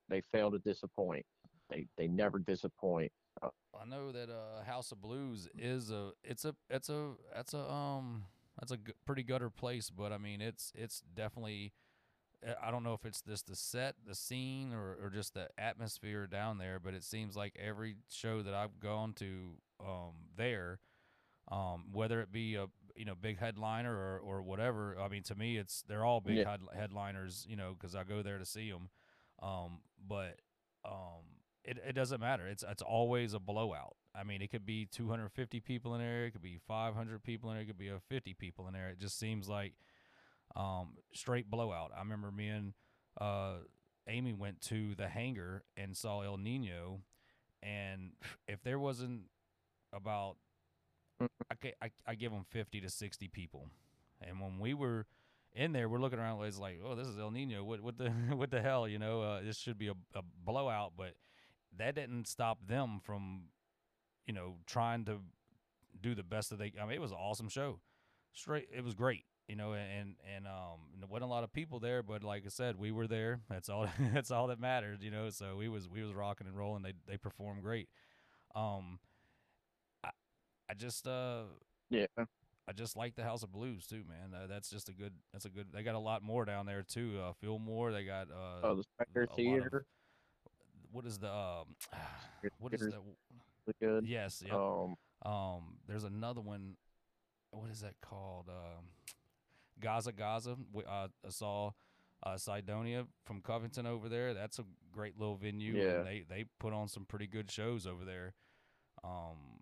[0.10, 1.26] they fail to disappoint.
[1.70, 3.12] They they never disappoint.
[3.42, 7.54] Uh, I know that uh, House of Blues is a it's a it's a that's
[7.54, 8.26] a um
[8.60, 11.74] that's a g- pretty gutter place, but I mean it's it's definitely
[12.48, 15.48] uh, I don't know if it's just the set, the scene, or or just the
[15.58, 20.80] atmosphere down there, but it seems like every show that I've gone to um there,
[21.52, 25.36] um whether it be a you know big headliner or or whatever, I mean to
[25.36, 26.52] me it's they're all big Yeah.
[26.52, 28.90] head, headliners, you know, because I go there to see them,
[29.42, 30.40] um but
[30.86, 31.24] um
[31.66, 32.48] it, it doesn't matter.
[32.48, 33.96] It's it's always a blowout.
[34.16, 37.56] I mean, it could be 250 people in there, it could be 500 people in
[37.56, 38.90] there, it could be a 50 people in there.
[38.90, 39.74] It just seems like
[40.56, 41.92] um, straight blowout.
[41.96, 42.74] I remember me and
[43.20, 43.56] uh,
[44.08, 47.02] Amy went to the hangar and saw El Nino,
[47.64, 48.12] and
[48.48, 49.22] if there wasn't
[49.94, 50.36] about,
[51.52, 53.68] I, ca- I, I give them 50 to 60 people,
[54.22, 55.06] and when we were
[55.56, 57.64] in there, we're looking around, it's like, oh, this is El Nino.
[57.64, 58.88] What what the what the hell?
[58.88, 61.14] You know, uh, this should be a, a blowout, but
[61.78, 63.44] that didn't stop them from,
[64.26, 65.20] you know, trying to
[66.02, 66.74] do the best that they.
[66.82, 67.80] I mean, it was an awesome show.
[68.34, 69.26] Straight, it was great.
[69.48, 72.50] You know, and and um, there wasn't a lot of people there, but like I
[72.50, 73.42] said, we were there.
[73.50, 73.88] That's all.
[74.14, 75.04] that's all that mattered.
[75.04, 76.82] You know, so we was we was rocking and rolling.
[76.82, 77.90] They they performed great.
[78.56, 79.13] Um, I
[80.74, 81.44] I just uh
[81.92, 84.34] yeah, I just like the House of Blues too, man.
[84.34, 85.14] Uh, that's just a good.
[85.32, 85.68] That's a good.
[85.72, 87.20] They got a lot more down there too.
[87.24, 87.92] Uh, Fillmore.
[87.92, 89.86] They got uh, oh, the Spectre lot of- Theater.
[90.92, 91.76] what is the um,
[92.60, 92.94] what is the
[93.80, 94.08] good.
[94.08, 94.42] Yes.
[94.44, 94.56] Yep.
[94.56, 96.76] Um, Um, there's another one.
[97.52, 98.50] What is that called?
[98.50, 98.86] Um,
[99.80, 100.58] Gasa Gasa.
[100.72, 101.72] We, uh, I saw
[102.26, 104.34] uh, Sidonia from Covington over there.
[104.34, 105.74] That's a great little venue.
[105.74, 105.98] Yeah.
[106.00, 108.34] And they they put on some pretty good shows over there.
[109.04, 109.60] Um,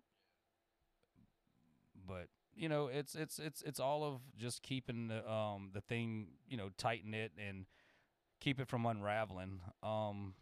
[2.06, 6.28] but you know, it's it's it's it's all of just keeping the um the thing
[6.48, 7.66] you know tight knit and
[8.40, 9.60] keep it from unraveling.
[9.82, 10.34] Um,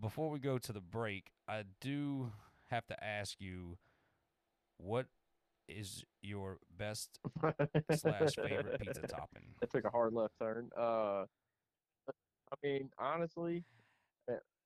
[0.00, 2.32] before we go to the break, I do
[2.70, 3.78] have to ask you
[4.76, 5.06] what
[5.68, 7.18] is your best
[7.94, 9.54] slash favorite pizza topping?
[9.60, 10.70] That took a hard left turn.
[10.78, 11.24] Uh,
[12.50, 13.64] I mean, honestly,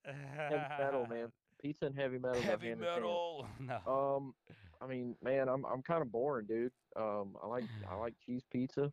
[0.04, 1.32] heavy metal, man.
[1.62, 2.40] Pizza and heavy metal.
[2.42, 2.96] Heavy hand in hand.
[2.96, 3.46] metal.
[3.60, 3.78] No.
[3.86, 4.34] Um,
[4.82, 6.74] I mean, man, I'm I'm kind of boring, dude.
[6.96, 8.92] Um, I like I like cheese pizza.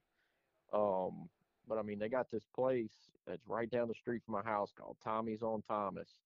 [0.74, 1.30] Um,
[1.68, 4.72] but I mean, they got this place that's right down the street from my house
[4.74, 6.22] called Tommy's on Thomas.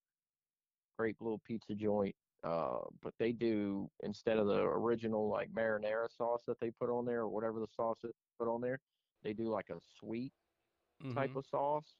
[0.98, 2.16] Great little pizza joint.
[2.44, 7.06] Uh, but they do instead of the original like marinara sauce that they put on
[7.06, 8.80] there or whatever the sauce is put on there,
[9.24, 10.34] they do like a sweet
[11.14, 11.36] type Mhm.
[11.36, 11.96] of sauce.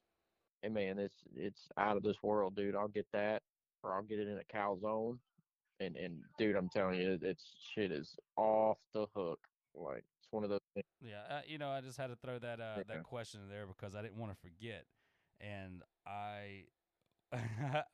[0.62, 2.76] And man, it's it's out of this world, dude.
[2.76, 3.42] I'll get that,
[3.82, 5.20] or I'll get it in a calzone.
[5.80, 9.40] And and dude, I'm telling you, it- it's shit is off the hook.
[9.74, 10.86] Like it's one of those things.
[11.00, 12.82] Yeah, uh, you know, I just had to throw that uh, Yeah.
[12.94, 14.86] that question in there because I didn't want to forget,
[15.40, 16.66] and I.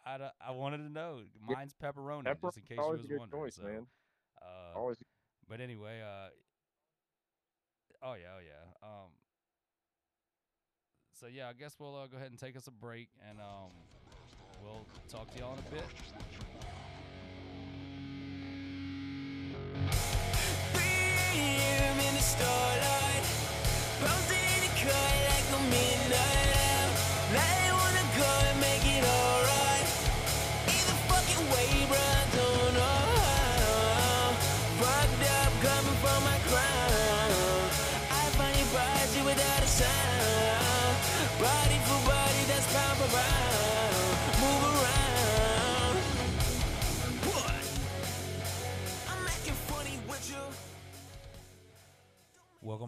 [0.04, 1.22] I, I wanted to know.
[1.40, 3.30] Mine's pepperoni, Pepper just in case you was wondering.
[3.30, 3.86] choice, so, man.
[4.42, 4.98] Uh, Always.
[5.48, 6.28] but anyway, uh,
[8.02, 8.86] oh yeah, oh yeah.
[8.86, 9.08] Um,
[11.14, 13.70] so yeah, I guess we'll uh, go ahead and take us a break, and um,
[14.62, 15.84] we'll talk to y'all in a bit.
[19.88, 21.69] 3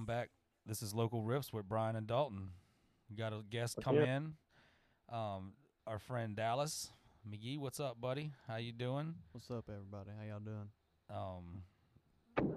[0.02, 0.30] Welcome back.
[0.66, 2.48] This is Local Riffs with Brian and Dalton.
[3.08, 4.08] We got a guest come up?
[4.08, 4.32] in.
[5.08, 5.52] Um,
[5.86, 6.88] our friend Dallas
[7.24, 7.56] Magee.
[7.56, 8.32] What's up, buddy?
[8.48, 9.14] How you doing?
[9.30, 10.10] What's up, everybody?
[10.18, 10.70] How y'all doing?
[11.08, 11.62] Um,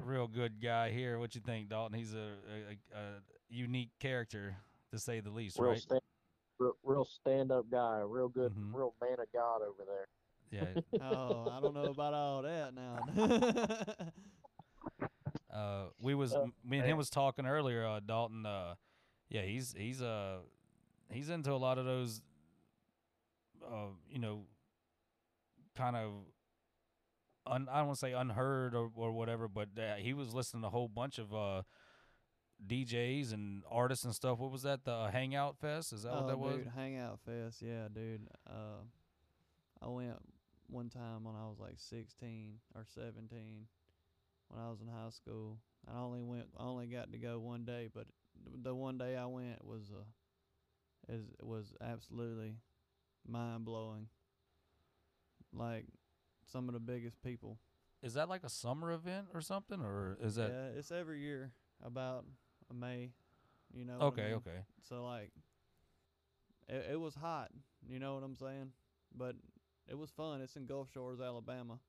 [0.03, 1.19] real good guy here.
[1.19, 1.95] What you think, Dalton?
[1.99, 3.03] He's a, a, a, a
[3.47, 4.55] unique character
[4.91, 5.79] to say the least, Real right?
[5.79, 6.01] stand,
[6.58, 8.73] real, real stand up guy, real good, Mhm.
[8.73, 10.08] real man of God over there.
[10.49, 10.81] Yeah.
[10.99, 13.05] Oh, I don't know about all that now.
[15.55, 18.45] Uh, we was Uh, me and him was talking earlier, uh, Dalton.
[18.45, 18.75] Uh,
[19.29, 20.39] yeah, he's he's uh
[21.09, 22.21] he's into a lot of those,
[23.65, 24.45] uh, you know,
[25.75, 26.11] kind of.
[27.47, 30.63] Un, I don't want to say unheard or, or whatever, but uh, he was listening
[30.63, 31.61] to a whole bunch of uh,
[32.65, 34.39] DJs and artists and stuff.
[34.39, 34.83] What was that?
[34.83, 35.93] The Hangout Fest?
[35.93, 36.55] Is that what oh, that was?
[36.55, 38.27] dude, Hangout Fest, yeah, dude.
[38.49, 38.81] Uh,
[39.79, 40.17] I went
[40.67, 43.67] one time when I was like 16 or 17
[44.49, 45.58] when I was in high school.
[45.88, 48.08] I only went, I only got to go one day, but
[48.63, 52.55] the one day I went was uh, is was absolutely
[53.27, 54.08] mind blowing.
[55.53, 55.86] Like
[56.51, 57.60] some of the biggest people.
[58.03, 61.51] Is that like a summer event or something, or is that yeah, it's every year
[61.84, 62.25] about
[62.73, 63.12] May.
[63.73, 63.97] You know.
[63.97, 64.23] what I okay?
[64.23, 64.34] mean?
[64.36, 64.60] Okay.
[64.88, 65.31] So like,
[66.67, 67.49] it, it was hot.
[67.88, 68.71] You know what I'm saying?
[69.15, 69.36] But
[69.88, 70.41] it was fun.
[70.41, 71.79] It's in Gulf Shores, Alabama.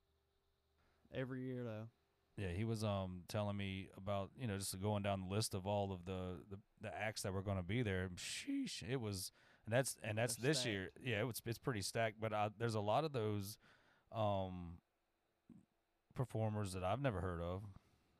[1.14, 1.88] Every year though.
[2.36, 5.66] Yeah, he was um telling me about you know just going down the list of
[5.66, 8.10] all of the the, the acts that were going to be there.
[8.16, 9.32] Sheesh, it was
[9.64, 10.90] and that's and that's They're this year.
[11.02, 12.20] Yeah, it was it's pretty stacked.
[12.20, 13.56] But uh, there's a lot of those
[14.14, 14.74] um
[16.14, 17.62] performers that I've never heard of.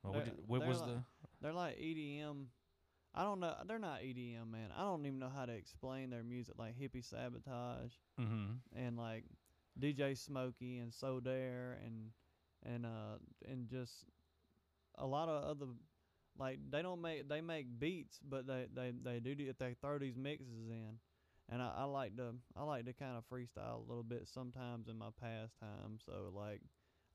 [0.03, 1.03] What, you- what was like- the?
[1.43, 2.47] They're like EDM.
[3.14, 3.55] I don't know.
[3.66, 4.70] They're not EDM, man.
[4.76, 6.55] I don't even know how to explain their music.
[6.59, 8.78] Like hippie sabotage Mm-hmm.
[8.78, 9.24] and like
[9.78, 12.11] DJ Smokey and Sodair and
[12.64, 13.92] and uh and just
[14.98, 15.66] a lot of other
[16.38, 19.98] like they don't make they make beats but they they they do the- they throw
[19.98, 20.98] these mixes in.
[21.48, 24.88] And I, I like to I like to kind of freestyle a little bit sometimes
[24.88, 25.98] in my pastime.
[26.04, 26.61] So like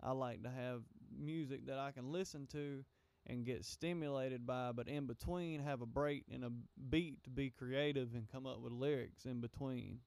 [0.02, 0.84] I like to have
[1.16, 2.84] music that I can listen to
[3.28, 6.52] and get stimulated by but in between have a break and a
[6.90, 10.00] beat to be creative and come up with lyrics in between.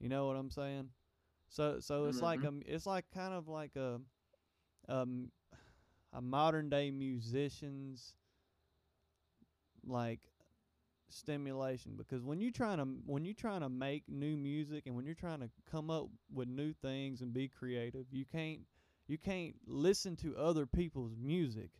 [0.00, 0.88] You know what I'm saying?
[1.50, 4.00] So so it's like a it's like kind of like a
[4.88, 5.30] um
[6.12, 8.14] a modern day musician's
[9.86, 10.20] like
[11.10, 15.06] stimulation because when you're trying to when you're trying to make new music and when
[15.06, 18.60] you're trying to come up with new things and be creative you can't
[19.06, 21.70] you can't listen to other people's music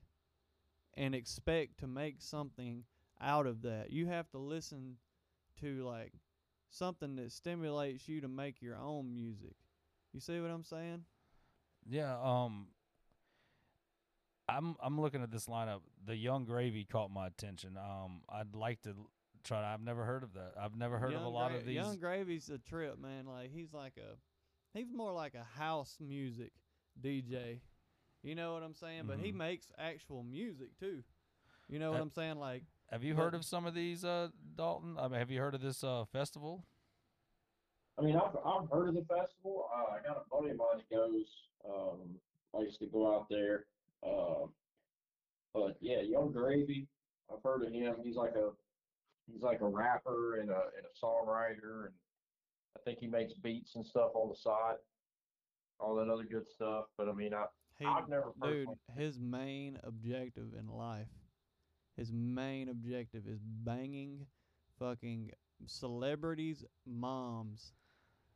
[0.95, 2.85] and expect to make something
[3.21, 3.91] out of that.
[3.91, 4.97] You have to listen
[5.61, 6.13] to like
[6.71, 9.55] something that stimulates you to make your own music.
[10.13, 11.05] You see what I'm saying?
[11.89, 12.69] Yeah, um
[14.49, 15.81] I'm I'm looking at this lineup.
[16.07, 17.77] The Yung Gravy caught my attention.
[17.77, 19.11] Um I'd like to l-
[19.45, 20.53] try I've never heard of that.
[20.61, 23.27] I've never heard of a lot Gra- of these Yung Gravy's a trip, man.
[23.27, 24.17] Like he's like a
[24.77, 26.53] he's more like a house music
[27.01, 27.61] DJ.
[28.23, 29.03] You know what I'm saying?
[29.07, 29.37] But he Mhm.
[29.37, 31.05] makes actual music too.
[31.69, 32.39] You know what Uh, I'm saying?
[32.39, 34.97] Like Have you but- heard of some of these uh Dalton?
[34.99, 36.65] I mean, have you heard of this uh festival?
[37.99, 39.69] I mean, I've, I've heard of the festival.
[39.75, 41.27] Uh, I got a buddy of mine that goes,
[41.69, 42.15] um,
[42.53, 43.67] likes to go out there.
[44.07, 44.47] Uh,
[45.55, 46.87] but yeah, Yung Gravy,
[47.33, 47.97] I've heard of him.
[48.03, 48.51] He's like a,
[49.31, 51.87] he's like a rapper and a, and a songwriter.
[51.87, 51.95] And
[52.77, 54.77] I think he makes beats and stuff on the side,
[55.81, 56.85] all that other good stuff.
[56.97, 57.45] But I mean, I,
[57.79, 58.53] he I've never heard.
[58.53, 61.09] dude, personally- his main objective in life,
[61.97, 64.27] his main objective is banging
[64.79, 65.31] fucking
[65.67, 67.73] celebrities' moms.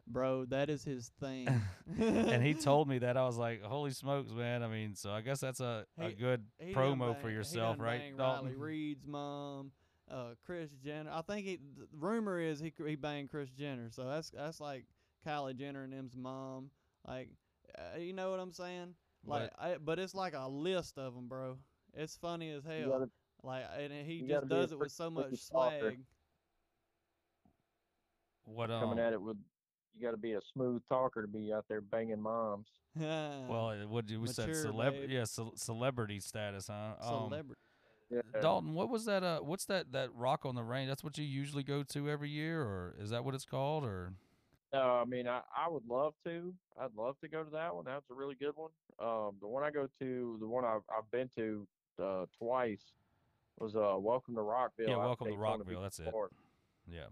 [0.07, 1.48] Bro, that is his thing.
[1.98, 5.20] and he told me that I was like, "Holy smokes, man!" I mean, so I
[5.20, 8.46] guess that's a, a good promo for bang- he yourself, right, Dalton?
[8.46, 9.70] Riley Reed's mom,
[10.11, 11.11] uh, Kris Jenner.
[11.12, 11.61] I think he.
[11.76, 14.86] The rumor is he he banged Kris Jenner, so that's that's like
[15.26, 16.70] Kylie Jenner and them's mom.
[17.07, 17.30] Like,
[17.78, 18.94] uh, you know what I'm saying?
[19.24, 21.59] Like, But- I, but it's like a list of them, bro.
[21.94, 22.90] It's funny as hell.
[22.90, 23.11] gotta,
[23.42, 25.78] like, and he just gotta be a does it with so much stalker.
[25.80, 25.98] swag.
[28.44, 28.98] What coming um?
[28.98, 29.36] at it with,
[29.95, 32.66] you got to be a smooth talker to be out there banging moms.
[33.01, 35.11] Well, uh, what you we said, Mature, celeb, babe.
[35.11, 36.93] yeah, ce- celebrity status, huh?
[37.01, 37.61] Um, celebrity.
[38.11, 38.20] Yeah.
[38.43, 39.22] Dalton, what was that?
[39.24, 39.93] Uh, what's that?
[39.93, 40.88] That rock on the range?
[40.90, 43.84] That's what you usually go to every year, or is that what it's called?
[43.84, 44.12] Or
[44.74, 46.53] No, I mean, I, I would love to.
[46.78, 47.86] I'd love to go to that one.
[47.86, 48.70] That's a really good one.
[49.01, 51.66] Um, the one I go to, the one I've, I've been to
[51.99, 52.82] uh, twice,
[53.59, 54.86] was uh, Welcome to Rockville.
[54.90, 56.11] Yeah, Welcome to Rockville, Beach, that's it.
[56.11, 56.34] Florida.
[56.86, 57.05] yeah,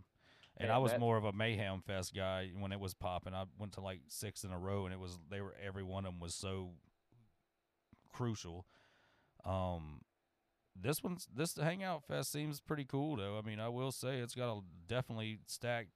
[0.56, 3.34] and I was that- more of a Mayhem Fest guy when it was popping.
[3.34, 6.04] I went to like six in a row, and it was they were every one
[6.06, 6.72] of them was so
[8.12, 8.66] crucial.
[9.44, 10.02] Um,
[10.80, 13.38] this one's this Hangout Fest seems pretty cool though.
[13.38, 15.90] I mean, I will say it's got a definitely stacked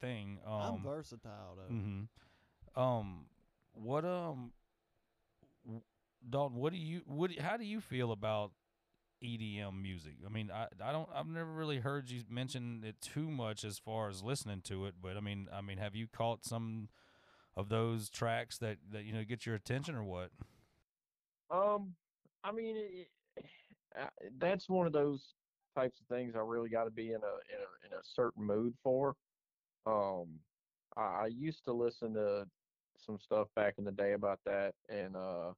[0.00, 0.38] thing.
[0.46, 1.74] Um, I'm versatile though.
[1.74, 2.80] Mm-hmm.
[2.80, 3.26] Um,
[3.72, 4.52] what um,
[6.28, 7.36] Dalton, what do you what?
[7.38, 8.52] How do you feel about
[9.22, 10.14] EDM music?
[10.24, 13.78] I mean, I I don't I've never really heard you mention it too much as
[13.78, 16.88] far as listening to it, but I mean, I mean, have you caught some
[17.56, 20.30] of those tracks that that you know get your attention or what?
[21.50, 21.94] Um,
[22.44, 23.08] I mean, it,
[24.00, 24.06] uh,
[24.38, 25.34] that's one of those
[25.76, 28.44] types of things I really got to be in a, in a in a certain
[28.44, 29.14] mood for.
[29.86, 30.26] Um,
[30.96, 32.46] I, I used to listen to
[32.96, 35.52] some stuff back in the day about that, and uh,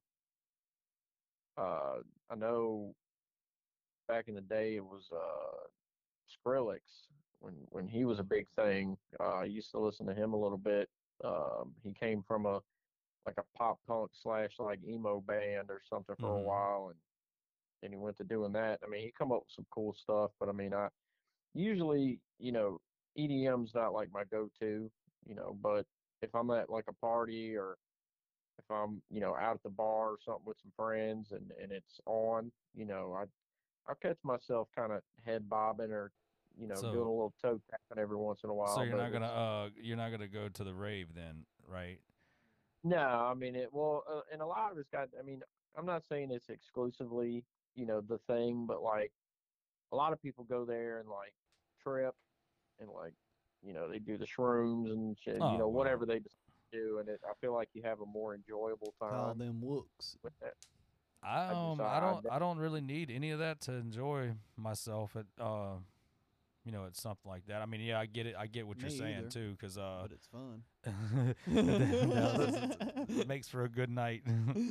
[1.57, 1.97] uh,
[2.29, 2.95] I know
[4.13, 5.67] back in the day it was uh
[6.29, 6.81] Skrillex
[7.39, 8.97] when when he was a big thing.
[9.19, 10.89] Uh, I used to listen to him a little bit.
[11.23, 12.61] Um, he came from a
[13.25, 16.39] like a pop punk slash like emo band or something for Mhm.
[16.39, 17.01] a while, and
[17.81, 18.83] then he went to doing that.
[18.83, 20.89] I mean, he come up with some cool stuff, but I mean, I
[21.53, 22.81] usually you know
[23.17, 24.91] EDM's not like my go-to,
[25.25, 25.87] you know, but
[26.21, 27.79] if I'm at like a party or
[28.59, 31.71] if I'm you know out at the bar or something with some friends and and
[31.71, 33.25] it's on, you know, I
[33.87, 36.11] I'll catch myself kind of head bobbing or
[36.57, 38.73] you know So- doing a little toe tapping every once in a while.
[38.75, 41.99] so you're not gonna uh you're not gonna go to the rave then, right?
[42.83, 43.69] No, I mean it.
[43.73, 45.07] Well, uh, and a lot of it's got.
[45.17, 45.41] I mean,
[45.77, 49.11] I'm not saying it's exclusively, you know, the thing, but like
[49.91, 51.33] a lot of people go there and like
[51.81, 52.13] trip
[52.79, 53.13] and like,
[53.61, 55.71] you know, they do the shrooms and shit, Oh, you know, well.
[55.77, 56.37] whatever they decide
[56.73, 57.21] do, and it.
[57.23, 60.17] I feel like you have a more enjoyable Call time them wooks.
[60.23, 60.55] with that.
[61.25, 64.31] I um I I- I don't I don't really need any of that to enjoy
[64.57, 65.75] myself at uh
[66.65, 67.61] you know at something like that.
[67.61, 68.35] I mean, yeah, I get it.
[68.37, 69.29] I get what you're saying either.
[69.29, 70.63] too, because uh, but it's fun.
[71.47, 74.23] No, it makes for a good night.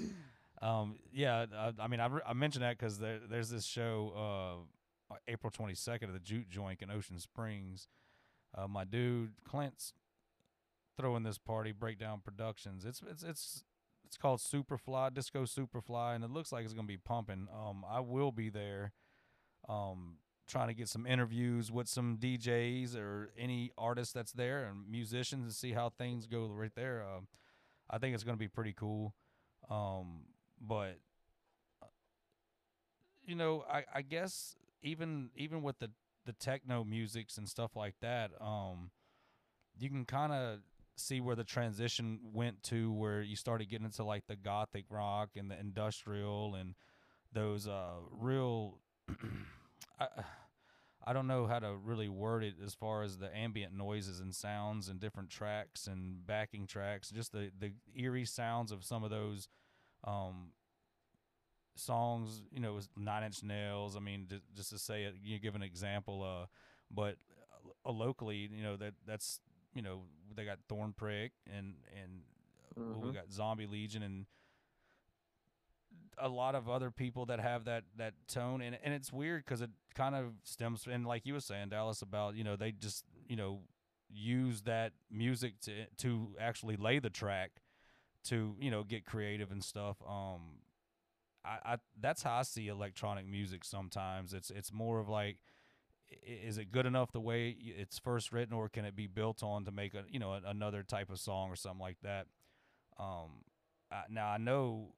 [0.62, 4.64] um, yeah, I, I mean, I, re- I mentioned that because there, there's this show,
[5.10, 7.88] uh, April 22nd of the Jute Joint in Ocean Springs.
[8.56, 9.92] Uh, my dude Clint's
[10.98, 12.84] throwing this party, Breakdown Productions.
[12.86, 13.64] It's it's it's
[14.12, 17.48] it's called Superfly Disco Superfly, and it looks like it's gonna be pumping.
[17.50, 18.92] Um, I will be there.
[19.66, 24.86] Um, trying to get some interviews with some DJs or any artist that's there and
[24.90, 27.02] musicians and see how things go right there.
[27.02, 27.26] Um,
[27.88, 29.14] I think it's to be pretty cool.
[29.70, 30.24] Um,
[30.60, 30.98] but
[31.82, 31.86] uh,
[33.24, 35.90] you know, I, I guess even even with the
[36.26, 38.90] the techno musics and stuff like that, um,
[39.78, 40.58] you can kind of
[40.96, 45.30] see where the transition went to where you started getting into like the gothic rock
[45.36, 46.74] and the industrial and
[47.32, 48.78] those uh real
[50.00, 50.06] I,
[51.04, 54.34] I don't know how to really word it as far as the ambient noises and
[54.34, 59.10] sounds and different tracks and backing tracks just the the eerie sounds of some of
[59.10, 59.48] those
[60.04, 60.50] um
[61.74, 63.96] songs you know was nine inch nails.
[63.96, 66.46] I mean just, just to say it you give an example uh
[66.90, 67.16] but
[67.86, 69.40] uh, locally you know that that's
[69.74, 70.02] you know
[70.34, 72.22] they got thorn prick and and
[72.92, 73.14] uh, we Mhm.
[73.14, 74.26] got zombie legion and
[76.18, 78.60] a lot of other people that have that that tone.
[78.62, 82.02] And and it's weird because it kind of stems and like you were saying Dallas
[82.02, 83.60] about you know they just you know
[84.10, 87.62] use that music to to actually lay the track
[88.24, 89.96] to you know get creative and stuff.
[90.06, 90.60] Um
[91.44, 94.32] I, I that's how I see electronic music sometimes.
[94.34, 95.38] It's it's more of like
[96.26, 99.64] is it good enough the way it's first written or can it be built on
[99.64, 102.26] to make a you know another type of song or something like that?
[102.98, 103.44] Um
[103.90, 104.94] I, now I know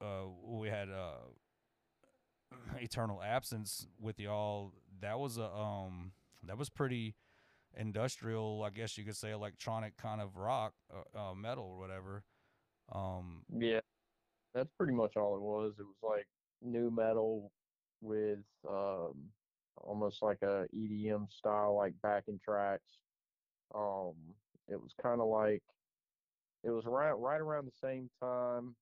[0.00, 1.26] uh we had uh
[2.78, 4.72] eternal absence with y'all.
[5.00, 6.12] That was a um
[6.46, 7.14] that was pretty
[7.78, 12.24] industrial i guess you could say electronic kind of rock uh, uh metal or whatever.
[12.92, 13.80] Um Yeah,
[14.54, 15.74] that's pretty much all it was.
[15.78, 16.26] It was like
[16.62, 17.50] nu metal
[18.00, 18.38] with
[18.68, 19.14] um
[19.76, 22.98] almost like a EDM style, like backing tracks.
[23.74, 24.14] Um,
[24.68, 25.62] it was kind of like
[26.64, 28.74] it was right right around the same time,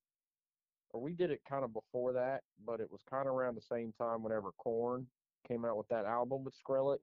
[0.90, 3.62] or we did it kind of before that, but it was kind of around the
[3.62, 5.07] same time whenever Korn
[5.47, 7.01] came out with that album with Skrillex,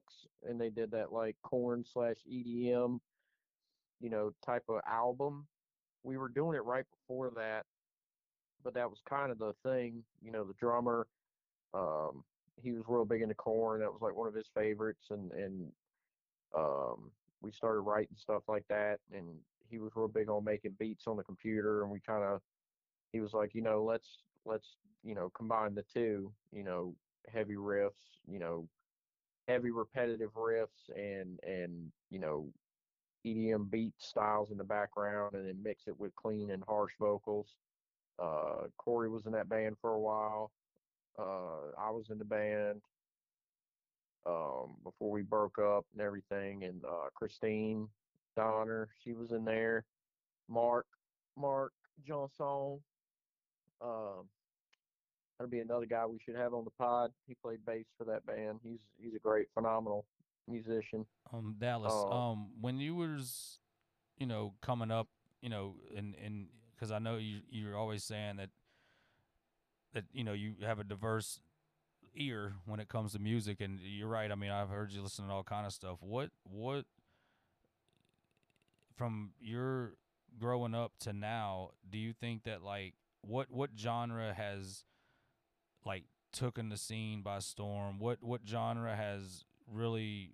[0.48, 2.98] and they did that like Korn slash EDM,
[4.00, 5.46] you know, type of album.
[6.02, 7.64] We were doing it right before that,
[8.64, 11.06] but that was kind of the thing, you know, the drummer,
[11.74, 12.24] um,
[12.62, 13.80] he was real big into Korn.
[13.80, 15.72] That was like one of his favorites, and and
[16.56, 17.10] um,
[17.40, 18.98] we started writing stuff like that.
[19.14, 19.26] And
[19.68, 22.40] he was real big on making beats on the computer, and we kind of,
[23.12, 24.08] he was like, you know, let's
[24.44, 26.94] let's you know combine the two, you know,
[27.32, 27.90] heavy riffs,
[28.30, 28.68] you know,
[29.48, 32.48] heavy repetitive riffs, and and you know,
[33.26, 37.48] EDM beat styles in the background, and then mix it with clean and harsh vocals.
[38.18, 40.52] Uh, Corey was in that band for a while.
[41.18, 42.80] Uh, I was in the band
[44.26, 47.88] um, before we broke up and everything, and uh, Christine
[48.36, 49.84] Donner, she was in there.
[50.48, 50.86] Mark,
[51.36, 51.72] Mark
[52.06, 52.80] Johnson,
[53.80, 54.26] um,
[55.38, 57.10] that'll be another guy we should have on the pod.
[57.26, 58.60] He played bass for that band.
[58.62, 60.04] He's he's a great, phenomenal
[60.48, 61.06] musician.
[61.32, 62.10] um dallas Oh.
[62.12, 63.60] um when you was
[64.18, 65.06] you know coming up
[65.40, 68.50] you know and and because i know you you're always saying that
[69.94, 71.40] that you know you have a diverse
[72.14, 75.26] ear when it comes to music and you're right i mean i've heard you listen
[75.26, 75.98] to all kind of stuff.
[76.00, 76.84] What what
[78.96, 79.94] from your
[80.38, 84.84] growing up to now do you think that like what what genre has
[85.84, 87.98] like taken the scene by storm?
[87.98, 90.32] What what genre has really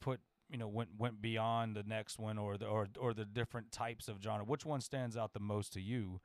[0.00, 3.72] put you know went went beyond the next one or the or or the different
[3.72, 4.44] types of genre?
[4.44, 6.20] Which one stands out the most to you?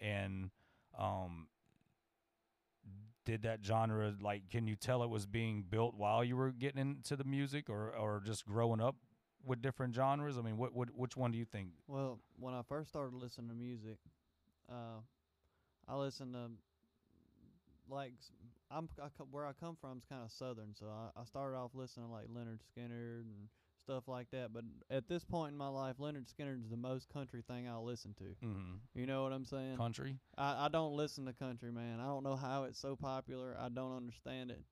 [0.00, 0.50] And
[0.98, 1.48] um
[3.24, 6.80] did that genre like can you tell it was being built while you were getting
[6.80, 8.96] into the music or or just growing up
[9.44, 10.38] with different genres?
[10.38, 11.70] I mean what, what which one do you think?
[11.86, 13.98] Well, when I first started listening to music,
[14.70, 15.00] uh,
[15.88, 16.50] I listened to
[17.88, 18.12] like
[18.70, 21.72] I'm I, where I come from is kind of southern, so I, I started off
[21.74, 23.48] listening to like Lynyrd Skynyrd and
[23.82, 24.52] stuff like that.
[24.52, 27.84] But at this point in my life, Lynyrd Skynyrd is the most country thing I'll
[27.84, 28.46] listen to.
[28.46, 28.74] mm-hmm.
[28.94, 29.76] You know what I'm saying?
[29.76, 32.00] country I, I don't listen to country, man.
[32.00, 33.56] I don't know how it's so popular.
[33.58, 34.64] I don't understand it,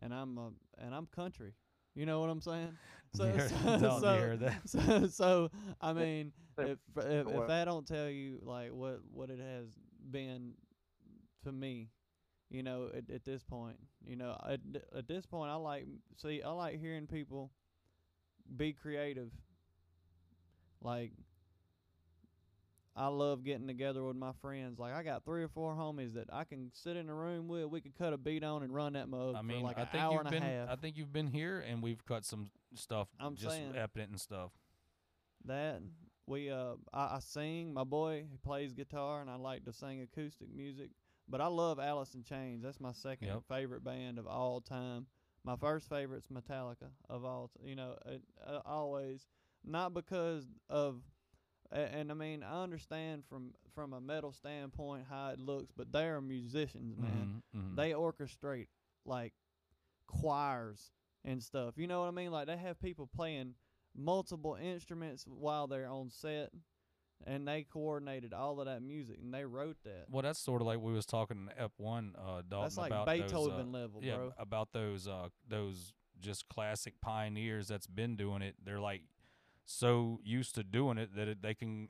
[0.00, 1.54] and I'm a and I'm country.
[1.94, 2.72] You know what I'm saying?
[3.12, 4.60] So You heard- so, don't so, hear that?
[4.66, 5.50] so, so
[5.80, 7.42] I mean, if if, what?
[7.42, 9.66] if that don't tell you like what what it has
[10.12, 10.52] been
[11.42, 11.88] to me,
[12.48, 14.60] you know, at, at this point, you know, at,
[14.96, 15.86] at this point, I like
[16.18, 17.50] see, I like hearing people
[18.56, 19.30] be creative.
[20.82, 21.12] Like,
[22.96, 24.78] I love getting together with my friends.
[24.78, 27.66] Like, I got three or four homies that I can sit in a room with.
[27.66, 29.82] We could cut a beat on and run that mug i for mean like i
[29.82, 30.68] an think hour you've and been a half.
[30.70, 33.74] i think you've been here and we've cut some stuff I'm just saying.
[33.76, 34.50] evident and stuff
[35.46, 35.80] That
[36.26, 37.72] we uh I, I sing.
[37.72, 40.90] My boy he plays guitar, and I like to sing acoustic music.
[41.28, 42.62] But I love Alice in Chains.
[42.64, 43.42] That's my second Yep.
[43.48, 45.06] favorite band of all time.
[45.44, 47.48] My first favorite's Metallica of all.
[47.48, 49.26] T- you know, it, uh, always
[49.64, 51.02] not because of.
[51.72, 55.92] a- And I mean, I understand from from a metal standpoint how it looks, but
[55.92, 57.42] they are musicians, man.
[57.54, 57.76] Mhm, mhm.
[57.76, 58.68] They orchestrate
[59.04, 59.32] like
[60.06, 60.92] choirs
[61.24, 61.76] and stuff.
[61.76, 62.30] You know what I mean?
[62.30, 63.54] Like they have people playing
[63.94, 66.50] multiple instruments while they're on set,
[67.26, 70.06] and they coordinated all of that music and they wrote that.
[70.10, 72.90] Well, that's sort of like we was talking in F one, uh, Dalton That's like
[72.90, 74.32] about those, uh, Beethoven level, yeah, bro.
[74.38, 78.54] about those uh those just classic pioneers that's been doing it.
[78.64, 79.02] They're like
[79.64, 81.88] so used to doing it that it, they can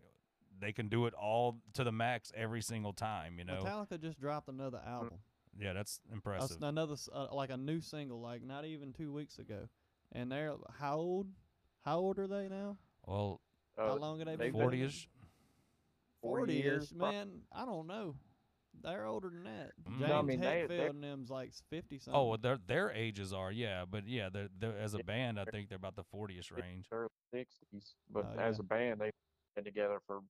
[0.61, 3.39] they can do it all to the max every single time.
[3.39, 5.18] You know, Metallica just dropped another album.
[5.59, 6.62] yeah, that's s- impressive.
[6.62, 9.68] another s- uh, like a new single, like not even two weeks ago.
[10.12, 11.26] And they're how old?
[11.83, 12.76] How old are they now?
[13.07, 13.41] Well,
[13.76, 14.53] how Uh, long have they been?
[14.53, 15.09] been- forty ish.
[16.22, 17.30] 40 years, ish, man.
[17.52, 18.14] I don't know.
[18.82, 19.72] They're older than that.
[19.82, 19.98] Mm.
[19.98, 22.18] James No, I mean, Hetfield they- and them's like fifty something.
[22.18, 25.44] Oh, well, their their ages are yeah, but yeah, they're, they're as a band, I
[25.44, 26.86] think they're about the forty ish range.
[26.92, 28.60] early sixties, but Oh, as yeah.
[28.60, 29.12] a band, they've
[29.56, 30.20] been together for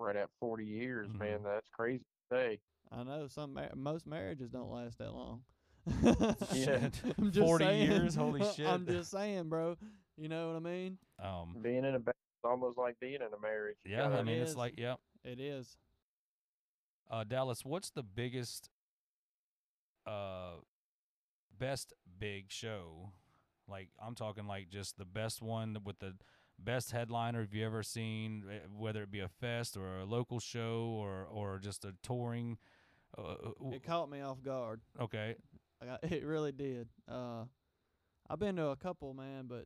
[0.00, 1.08] right at forty years.
[1.10, 1.18] Mhm.
[1.18, 2.58] Man, that's crazy to say.
[2.90, 5.42] I know some mar- most marriages don't last that long.
[6.52, 6.88] Yeah.
[7.18, 7.90] I'm just 40 saying.
[7.90, 8.14] years?
[8.14, 8.66] Holy shit.
[8.66, 9.76] I'm just saying, bro.
[10.16, 10.98] You know what I mean?
[11.22, 13.76] Um, Being in a band is almost like being in a marriage.
[13.84, 14.94] You yeah, gotta- I mean, it's like yeah.
[15.24, 15.76] It is.
[17.10, 18.68] Uh, Dallas, what's the biggest,
[20.06, 20.56] uh,
[21.58, 23.12] best big show?
[23.68, 26.14] Like I'm talking like just the best one with the
[26.58, 30.38] best headliner have you ever seen, eh, whether it be a fest or a local
[30.40, 32.58] show or or just a touring.
[33.16, 33.34] Uh,
[33.72, 34.80] It caught me off guard.
[35.00, 35.36] okay,
[35.80, 36.88] Like, I- it really did.
[37.08, 37.44] Uh,
[38.28, 39.64] I've been to a couple, man, but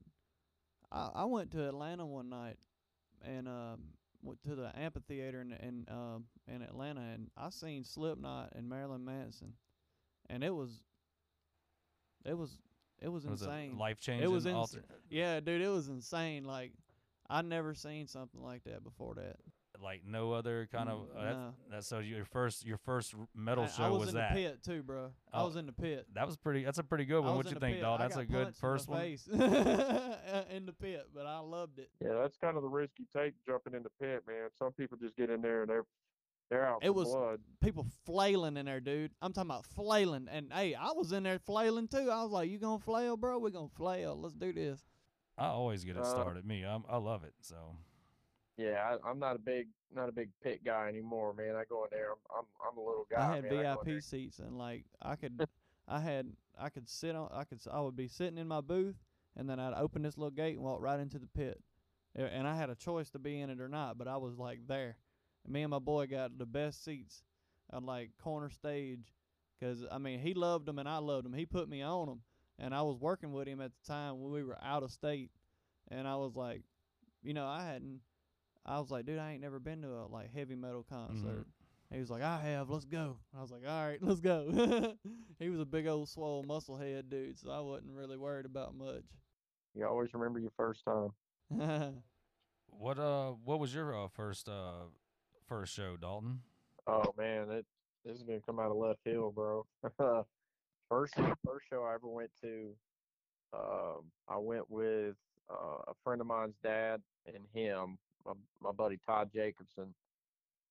[0.93, 2.59] I, I went to Atlanta one night
[3.25, 3.81] and um,
[4.23, 9.05] went to the amphitheater in in um in Atlanta, and I seen Slipknot and Marilyn
[9.05, 9.55] Manson,
[10.29, 10.71] and it was
[12.25, 12.59] it was
[13.01, 13.79] it was was insane.
[13.79, 14.25] life changing?
[14.25, 16.45] It was ins- yeah, dude, it was insane.
[16.45, 16.73] Like
[17.29, 19.14] I never seen something like that before.
[19.14, 19.37] That
[19.83, 21.55] like no other kind of Mm, uh, that's, no.
[21.70, 24.41] that's so your first your first r- metal I, show I was, in that the
[24.43, 25.11] pit too, bro.
[25.33, 26.07] I Oh, was in the pit.
[26.14, 27.76] that was pretty that's a pretty good I one was what in you the think
[27.76, 27.83] pit.
[27.83, 29.26] dog I that's got a good punched in the first one face
[30.51, 31.91] in the pit, but I loved it.
[32.03, 34.49] Yeah, that's kind of the risk you take jumping in the pit, man.
[34.59, 35.85] Some people just get in there and they're
[36.51, 37.41] they're out It for was- blood.
[37.62, 39.12] People flailing in there, dude.
[39.22, 42.11] I'm talking about flailing, and hey, I was in there flailing too.
[42.11, 43.39] I was like, "You gonna flail, bro?
[43.39, 44.20] We gonna flail.
[44.20, 44.81] Let's do this."
[45.39, 47.57] i always get it Uh, started me I'm, i love it so
[48.61, 51.56] Yeah, I, I'm not a big not a big pit guy anymore, man.
[51.56, 52.11] I go in there.
[52.11, 53.16] I'm I'm, I'm a little guy.
[53.20, 53.52] I had man.
[53.52, 53.94] I go in there.
[53.94, 55.46] VIP seats, and like I could,
[55.88, 56.26] I had,
[56.58, 58.96] I could sit on, I could, I would be sitting in my booth,
[59.36, 61.61] and then I'd open this little gate and walk right into the pit,
[62.14, 64.66] and I had a choice to be in it or not, but I was like
[64.66, 64.96] there.
[65.44, 67.24] And me and my boy got the best seats
[67.72, 69.14] on like corner stage,
[69.61, 71.32] 'cause I mean he loved them and I loved them.
[71.32, 72.20] He put me on them,
[72.58, 75.30] and I was working with him at the time when we were out of state,
[75.88, 76.62] and I was like,
[77.22, 78.00] you know, I hadn't.
[78.71, 81.47] I was like, dude, I ain't never been to a like heavy metal concert.
[81.93, 83.16] He was like, I have, let's go.
[83.37, 84.95] I was like, all right, let's go.
[85.41, 88.77] he was a big old swole muscle head dude, so I wasn't really worried about
[88.77, 89.03] much.
[89.75, 91.11] You always remember your first time.
[92.68, 94.85] what uh what was your uh, first uh
[95.49, 96.39] first show dalton
[96.87, 97.66] Oh man, it
[98.05, 99.66] this is gonna come out of left field, bro.
[100.89, 101.14] first
[101.45, 102.73] first show I ever went to,
[103.53, 105.16] um, I went with
[105.51, 109.95] uh, a friend of mine's dad and him, my, my buddy Todd Jacobson.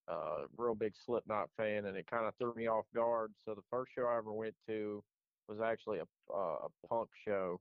[0.07, 3.31] Uh, real big Slipknot fan, and it kind of threw me off guard.
[3.45, 5.03] So the first show I ever went to
[5.47, 7.59] was actually a uh, a punk show.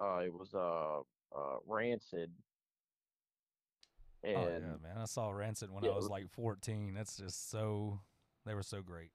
[0.00, 1.00] Uh, it was uh,
[1.38, 2.30] uh, Rancid.
[4.24, 7.48] And oh yeah man i saw rancid when Yeah, i was like 14 that's just
[7.50, 8.00] so
[8.44, 9.10] they were so great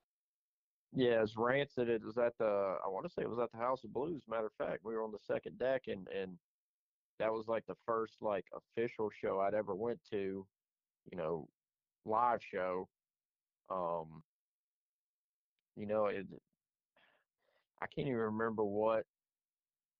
[0.93, 1.89] Yeah, it's Rancid.
[1.89, 2.45] It was at the
[2.85, 4.23] I want to say it was at the House of Blues.
[4.29, 6.37] Matter of fact, we were on the second deck, and and
[7.21, 10.45] that was like the first like official show I'd ever went to,
[11.11, 11.47] you know,
[12.03, 12.89] live show.
[13.69, 14.23] Um,
[15.77, 16.25] you know, it.
[17.81, 19.05] I can't even remember what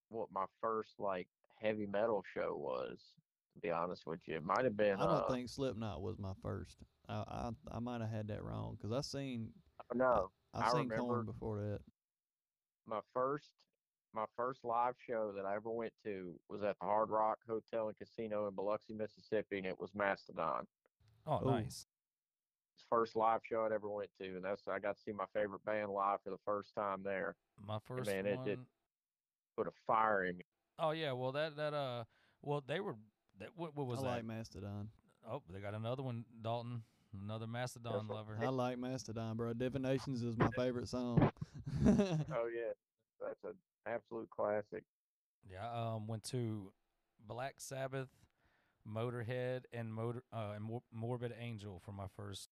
[0.10, 1.28] what my first like
[1.62, 3.00] heavy metal show was.
[3.54, 4.94] To be honest with you, it might have been.
[4.96, 6.78] I don't uh, think Slipknot was my first.
[7.08, 9.50] I I, I might have had that wrong because I seen
[9.94, 11.80] No, I I seen remember- before that.
[12.88, 13.52] my first
[14.14, 17.88] my first live show that I ever went to was at the Hard Rock Hotel
[17.88, 20.66] and Casino in Biloxi, Mississippi, and it was Mastodon.
[21.28, 21.52] oh Ooh.
[21.52, 21.86] nice
[22.76, 25.26] It's first live show I'd ever went to, and that's I got to see my
[25.34, 27.36] favorite band live for the first time there.
[27.66, 28.60] my first man, it one did-
[29.58, 30.44] Put a fire in me.
[30.80, 32.06] oh yeah well that that uh
[32.42, 32.96] well they were
[33.40, 34.88] that what, what was I that like Mastodon.
[35.30, 36.84] oh they got another one dalton
[37.22, 39.52] another mastodon what- lover I like Mastodon, bro.
[39.54, 41.32] Divinations is my favorite song.
[41.86, 42.72] Oh yeah,
[43.20, 43.54] that's an
[43.88, 44.84] absolute classic.
[45.50, 46.72] Yeah, I um, went to
[47.26, 48.10] Black Sabbath,
[48.88, 52.50] Motorhead, and Motor uh, and Mor- Morbid Angel for my first.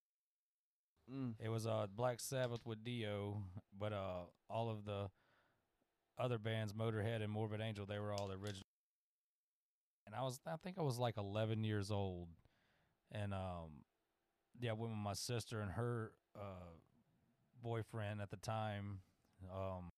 [1.09, 1.33] mm.
[1.39, 3.41] It was uh Black Sabbath with Dio,
[3.77, 5.09] but uh all of the
[6.17, 8.65] other bands, Motorhead and Morbid Angel, they were all the original.
[10.05, 12.29] and I was I think I was like 11 years old,
[13.11, 13.83] and um,
[14.59, 16.73] yeah, I went with my sister and her uh
[17.61, 18.99] boyfriend at the time,
[19.53, 19.91] um,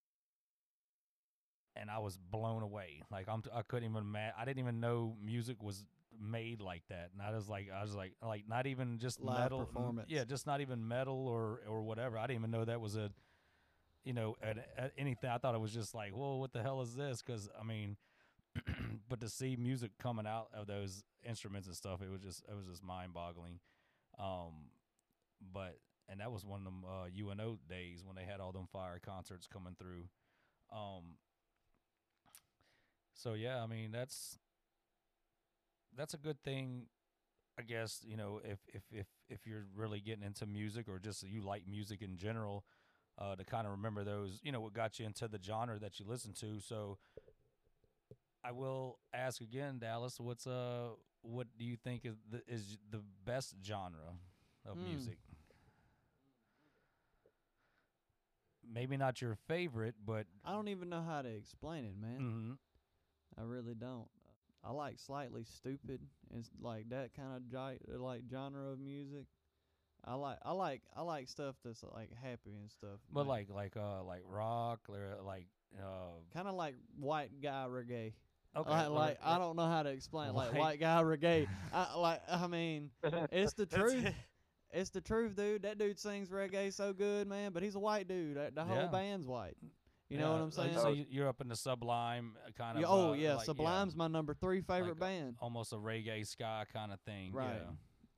[1.76, 3.02] and I was blown away.
[3.12, 5.86] Like I'm, I couldn't even ma- I didn't even know music was
[6.20, 9.40] made like that, and I was like, I was like, like not even just Live
[9.40, 10.10] metal, performance.
[10.10, 12.18] yeah, just not even metal or or whatever.
[12.18, 13.12] I didn't even know that was a,
[14.04, 15.30] you know, an, a, anything.
[15.30, 17.22] I thought it was just like, whoa, what the hell is this?
[17.26, 17.98] Because I mean,
[19.10, 22.56] but to see music coming out of those instruments and stuff, it was just it
[22.56, 23.60] was just mind boggling.
[24.20, 24.70] Um,
[25.54, 25.78] but
[26.10, 29.00] and that was one of them uh, UNO days when they had all them fire
[29.04, 30.04] concerts coming through.
[30.72, 31.16] Um,
[33.22, 34.38] so yeah, I mean that's
[35.96, 36.86] that's a good thing,
[37.60, 38.02] I guess.
[38.06, 41.68] You know, if if if if you're really getting into music or just you like
[41.68, 42.64] music in general,
[43.20, 46.00] uh, to kind of remember those, you know, what got you into the genre that
[46.00, 46.60] you listen to.
[46.60, 46.98] So
[48.44, 50.90] I will ask again, Dallas, what's uh
[51.22, 54.14] what do you think is the is the best genre
[54.66, 54.82] of Hmm.
[54.82, 55.18] music?
[58.64, 62.24] Maybe not your favorite, but I don't even know how to explain it, man.
[62.24, 62.58] mhm.
[63.40, 64.08] I really don't.
[64.64, 66.00] I like Slightly Stoopid
[66.34, 69.26] and like that kind of gi- like genre of music.
[70.06, 73.00] I like I like I like stuff that's like happy and stuff.
[73.12, 75.48] but like like uh like rock or like
[75.80, 78.14] uh kind of like white guy reggae.
[78.56, 81.48] okay like, like I don't know how to explain like White- white guy reggae.
[81.74, 82.90] I like I mean
[83.32, 84.06] it's the truth.
[84.74, 85.64] It's the truth, dude.
[85.64, 87.52] That dude sings reggae so good, man.
[87.52, 88.38] But he's a white dude.
[88.56, 88.88] The whole Yeah.
[88.88, 89.58] band's white.
[90.12, 90.74] You know yeah, what I'm saying?
[90.78, 92.82] So you- you're up in the Sublime uh, kind of.
[92.82, 95.38] Yeah, oh uh, yeah, like, Sublime's my number three favorite Like, band.
[95.40, 97.32] almost a reggae ska kind of thing.
[97.32, 97.54] Right.
[97.56, 97.72] Yeah.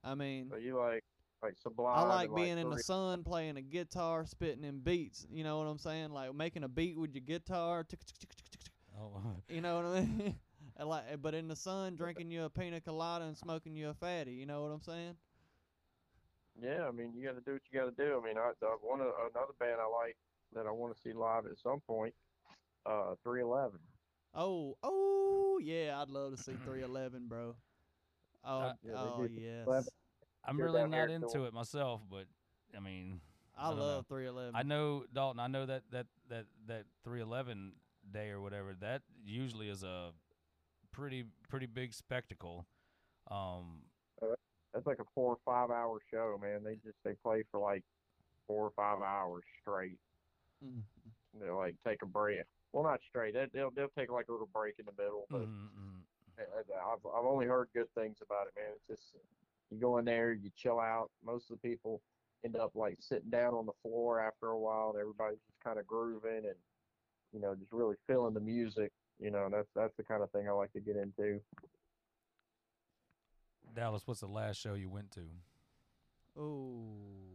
[0.04, 1.04] I mean, So you like
[1.44, 1.96] like Sublime?
[1.96, 5.28] I and, like being in the Three- sun, playing a guitar, spitting in beats.
[5.30, 6.10] You know what I'm saying?
[6.10, 7.84] Like making a beat with your guitar.
[7.84, 8.74] tick, tick, tick, tick, tick, tick.
[9.00, 10.36] Oh, You know what I mean?
[10.76, 13.94] And like, but in the sun, drinking you a pina colada and smoking you a
[13.94, 14.32] fatty.
[14.32, 15.16] You know what I'm saying?
[16.60, 18.20] Yeah, I mean you got to do what you got to do.
[18.20, 20.18] I mean, I the, one of another band I like
[20.56, 22.14] that I want to see live at some point,
[22.86, 23.80] uh, 311.
[24.36, 27.56] Oh, oh yeah, I'd love to see 311, bro.
[28.45, 29.84] Oh, Uh, Yeah, oh yes, 311.
[30.45, 32.26] I'm You're really not into so- it myself, but
[32.76, 33.22] I mean,
[33.58, 34.56] I don't love 311.
[34.56, 35.39] I know Dalton.
[35.39, 37.74] I know that that that that 311
[38.12, 40.12] day or whatever that usually is a
[40.91, 42.66] pretty pretty big spectacle.
[43.32, 43.84] Um,
[44.74, 46.64] That's like a four or five hour show, man.
[46.64, 47.84] They just they play for like
[48.47, 49.99] four or five hours straight.
[50.64, 50.82] Mm.
[51.39, 52.41] They'll like take a break.
[52.72, 53.34] Well, not straight.
[53.34, 55.26] They, they'll they'll take like a little break in the middle.
[55.30, 56.01] But mm, mm.
[56.39, 58.72] I- I've I've only heard good things about it, man.
[58.76, 59.16] It's just
[59.70, 61.09] you go in there, you chill out.
[61.26, 62.01] Most of the people
[62.45, 65.80] end up like sitting down on the floor after a while, and everybody's just kind
[65.80, 66.55] of grooving and
[67.32, 68.91] you know just really feeling the music.
[69.20, 71.39] You know, that's that's the kind of thing I like to get into.
[73.76, 75.22] Dallas, what's the last show you went to?
[76.38, 77.33] Oh man.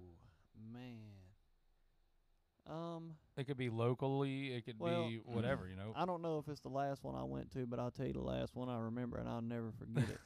[2.69, 4.53] Um, It could be locally.
[4.53, 5.69] It could Well, be whatever.
[5.69, 5.93] You know.
[5.97, 8.13] I don't know if it's the last one I went to, but I'll tell you
[8.13, 10.21] the last one I remember, and I'll never forget it.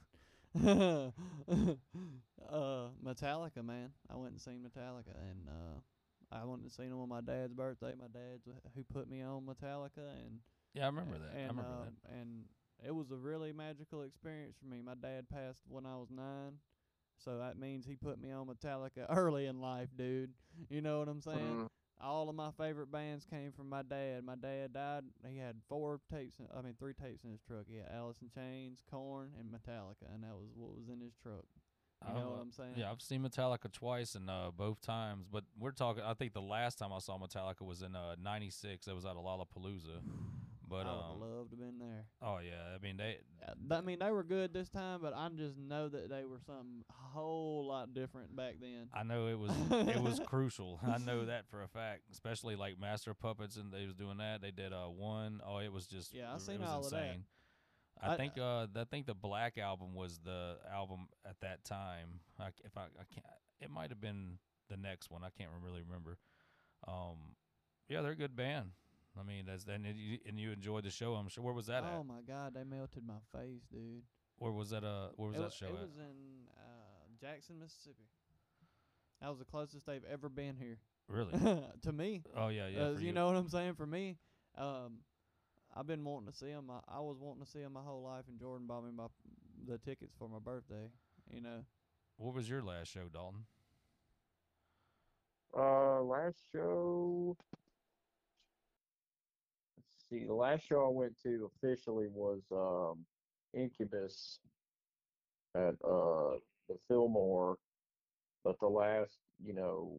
[0.62, 1.08] uh,
[3.02, 3.90] Metallica, man.
[4.10, 5.80] I went and seen Metallica, and uh,
[6.30, 7.94] I went and seen them on my dad's birthday.
[7.98, 10.40] My dad's who put me on Metallica, and
[10.74, 11.32] Yeah, I remember that.
[11.34, 12.14] And, I remember uh, that.
[12.20, 12.44] And
[12.84, 14.82] it was a really magical experience for me.
[14.82, 16.58] My dad passed when I was nine,
[17.18, 20.30] so that means he put me on Metallica early in life, dude.
[20.68, 21.68] You know what I'm saying?
[22.02, 24.24] All of my favorite bands came from my dad.
[24.24, 25.04] My dad died.
[25.28, 26.38] He had four tapes.
[26.40, 27.66] In, I mean, three tapes in his truck.
[27.68, 31.14] He had Alice in Chains, Korn, and Metallica, and that was what was in his
[31.22, 31.44] truck.
[32.08, 32.72] You know Uh, what I'm saying?
[32.76, 36.02] Yeah, I've seen Metallica twice and uh, both times, but we're talking.
[36.02, 38.88] I think the last time I saw Metallica was in uh, '96.
[38.88, 40.00] It was at a Lollapalooza.
[40.72, 42.06] But I would um, love to been there.
[42.22, 43.18] oh yeah, I mean they.
[43.46, 46.38] Uh, I mean, they were good this time, but I just know that they were
[46.46, 48.88] something a whole lot different back then.
[48.94, 50.80] I know it was it was crucial.
[50.82, 52.02] I know that for a fact.
[52.10, 54.40] Especially like Master Puppets and they was doing that.
[54.40, 55.40] They did uh one.
[55.46, 57.16] Oh, it was just Yeah, I seen was all of that.
[58.00, 62.20] I, I- think uh I think the Black album was the album at that time.
[62.40, 63.26] I, c- if I I can't,
[63.60, 64.38] it might have been
[64.70, 65.22] the next one.
[65.22, 66.16] I can't really remember.
[66.88, 67.36] Um,
[67.88, 68.70] yeah, they're a good band.
[69.18, 71.14] I mean, that's and you, and you enjoyed the show.
[71.14, 71.44] I'm sure.
[71.44, 72.06] Where was that oh at?
[72.06, 74.02] my God, they melted my face, dude.
[74.38, 74.84] Where was that?
[74.84, 75.80] Uh, where was it, that wa- show it at?
[75.82, 78.04] was in uh, Jackson, Mississippi.
[79.20, 81.32] That was the closest they've ever been here really?
[81.82, 82.22] to me.
[82.36, 82.80] Oh yeah, yeah.
[82.80, 83.74] Uh, for you, know what I'm saying?
[83.74, 84.16] For me,
[84.58, 84.98] um,
[85.76, 86.70] I've been wanting to see them.
[86.70, 89.06] I, I was wanting to see them my whole life, and Jordan bought me my
[89.68, 90.90] the tickets for my birthday.
[91.32, 91.64] You know,
[92.16, 93.44] What was your last show, Dalton?
[95.56, 97.36] Uh, last show.
[100.12, 100.24] See.
[100.24, 103.04] The last show I went to officially was um
[103.54, 104.40] Incubus
[105.54, 106.36] at uh
[106.68, 107.56] the Fillmore,
[108.44, 109.98] but the last you know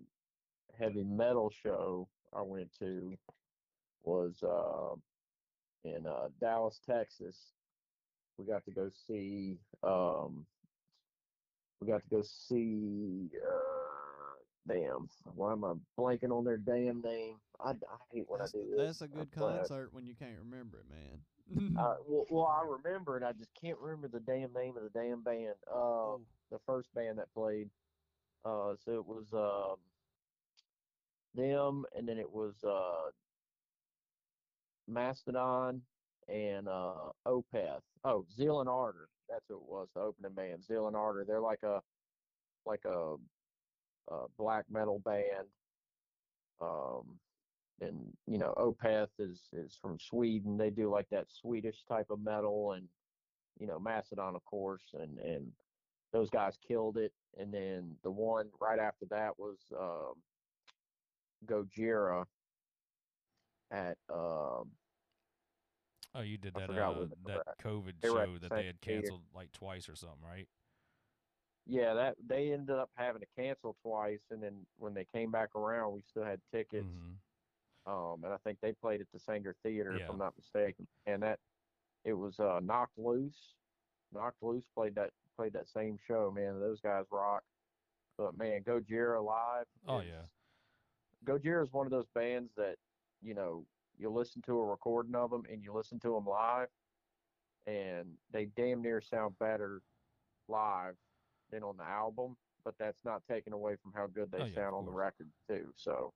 [0.78, 3.18] heavy metal show I went to
[4.04, 4.96] was uh,
[5.84, 7.38] in uh, Dallas, Texas.
[8.38, 9.58] We got to go see.
[9.82, 10.46] Um,
[11.80, 13.30] we got to go see.
[13.36, 13.83] Uh,
[14.68, 17.42] damn, why am I blanking on their damn name?
[17.60, 19.00] I, I hate when That's, I do this.
[19.00, 19.58] that's a good I'm glad.
[19.60, 21.26] concert when you can't remember it, man.
[21.78, 23.24] Uh, well, well, I remember it.
[23.24, 25.56] I just can't remember the damn name of the damn band.
[25.68, 27.70] Uh, Oh, the first band that played.
[28.46, 29.78] Uh, so it was um,
[31.34, 33.12] them, and then it was uh,
[34.88, 35.82] Mastodon
[36.28, 37.82] and uh, Opeth.
[38.04, 39.10] Oh, Zeal and Ardor.
[39.30, 39.90] That's what it was.
[39.94, 41.26] The opening band, Zeal and Ardor.
[41.26, 41.82] They're like a
[42.66, 43.18] like a,
[44.10, 45.48] a black metal band.
[46.62, 47.20] Um,
[47.82, 50.58] and you know, Opeth is is from Sweden.
[50.58, 52.88] They do like that Swedish type of metal, and
[53.60, 55.52] you know, Mastodon, of course, and and
[56.12, 57.12] those guys killed it.
[57.38, 60.14] And then the one right after that was um,
[61.48, 62.26] Gojira
[63.72, 64.70] at um,
[66.16, 69.02] Oh, you did that uh, that COVID They were at show that they had theater.
[69.02, 70.48] canceled like twice or something, right?
[71.66, 75.56] Yeah, that they ended up having to cancel twice, and then when they came back
[75.56, 76.86] around, we still had tickets.
[76.86, 77.18] Mhm.
[77.86, 80.04] Um, and I think they played at the Saenger Theater, Yeah.
[80.06, 80.88] if I'm not mistaken.
[81.06, 81.40] And that
[82.04, 83.56] it was uh, Knocked Loose.
[84.12, 86.32] Knocked Loose played that played that same show.
[86.32, 87.44] Man, those guys rock.
[88.18, 89.68] But man, Gojira live.
[89.88, 90.26] Oh, yeah.
[91.26, 92.78] Gojira is one of those bands that
[93.22, 93.66] you know
[93.98, 96.70] you listen to a recording of them and you listen to them live,
[97.66, 99.82] and they damn near sound better
[100.48, 100.98] live
[101.54, 102.36] than on the album.
[102.66, 105.28] But that's not taken away from how good they Oh, yeah, sound on the record
[105.50, 105.68] too.
[105.76, 106.14] So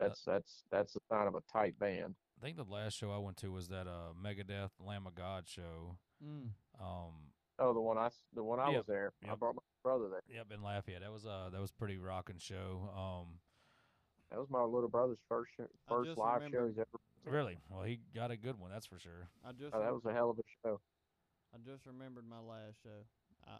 [0.00, 2.14] Uh, that's that's that's the sign of a tight band.
[2.40, 5.48] I think the last show I went to was that uh Megadeth Lamb of God
[5.48, 5.96] show.
[6.22, 6.48] mm.
[6.80, 7.12] Um,
[7.58, 9.12] Oh, the one I the one I Yep, was there.
[9.30, 10.22] I brought my brother there.
[10.28, 11.00] yep, in Lafayette.
[11.02, 12.90] That was uh that was pretty rocking show.
[12.94, 13.38] Um,
[14.30, 16.98] That was my little brother's first sh- first just live show he's ever.
[17.24, 19.28] really, well, he got a good one, that's for sure.
[19.46, 20.80] I just Oh, that was a hell of a show.
[21.54, 23.06] I just remembered my last show.
[23.46, 23.56] I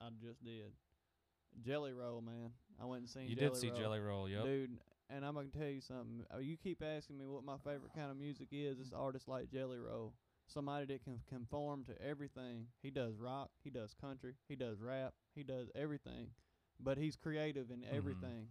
[0.00, 0.72] I just did.
[1.64, 2.50] Jelly Roll, man.
[2.80, 3.28] I went and seen.
[3.28, 3.78] You Jelly did see Roll.
[3.78, 4.44] Jelly Roll, yep.
[4.44, 4.78] Dude,
[5.10, 6.24] and I'm gonna tell you something.
[6.34, 8.78] Uh, You keep asking me what my favorite kind of music is.
[8.80, 10.14] It's artists like Jelly Roll,
[10.46, 12.66] somebody that can conform to everything.
[12.82, 16.28] He does rock, he does country, he does rap, he does everything,
[16.78, 17.92] but he's creative in Mhm.
[17.92, 18.48] everything.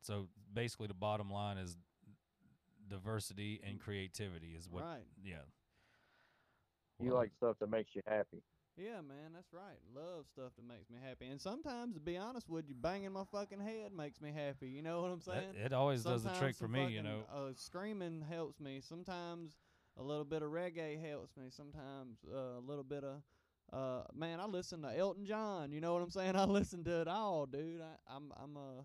[0.00, 1.76] So basically, the bottom line is
[2.88, 4.82] diversity and creativity is what.
[4.82, 5.06] Right?
[5.22, 5.42] Yeah.
[6.98, 8.42] You Well, like stuff that makes you happy.
[8.80, 9.76] Yeah, man, that's right.
[9.94, 13.24] Love stuff that makes me happy, and sometimes, to be honest with you, banging my
[13.30, 14.68] fucking head makes me happy.
[14.68, 15.66] You know what I'm that- saying?
[15.66, 17.24] it always does the trick for some me, you know.
[17.30, 18.80] Uh, screaming helps me.
[18.80, 19.58] Sometimes
[19.98, 21.48] a little bit of reggae helps me.
[21.50, 23.22] Sometimes uh, a little bit of
[23.72, 25.72] uh, man, I listen to Elton John.
[25.72, 26.34] You know what I'm saying?
[26.36, 27.82] I listen to it all, dude.
[27.82, 28.82] I, I'm I'm uh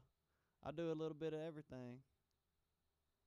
[0.65, 1.99] I do a little bit of everything.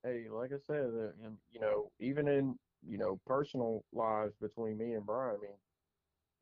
[0.05, 4.93] Hey, like I said, uh, you know, even in you know personal lives between me
[4.93, 5.57] and Brian, I mean,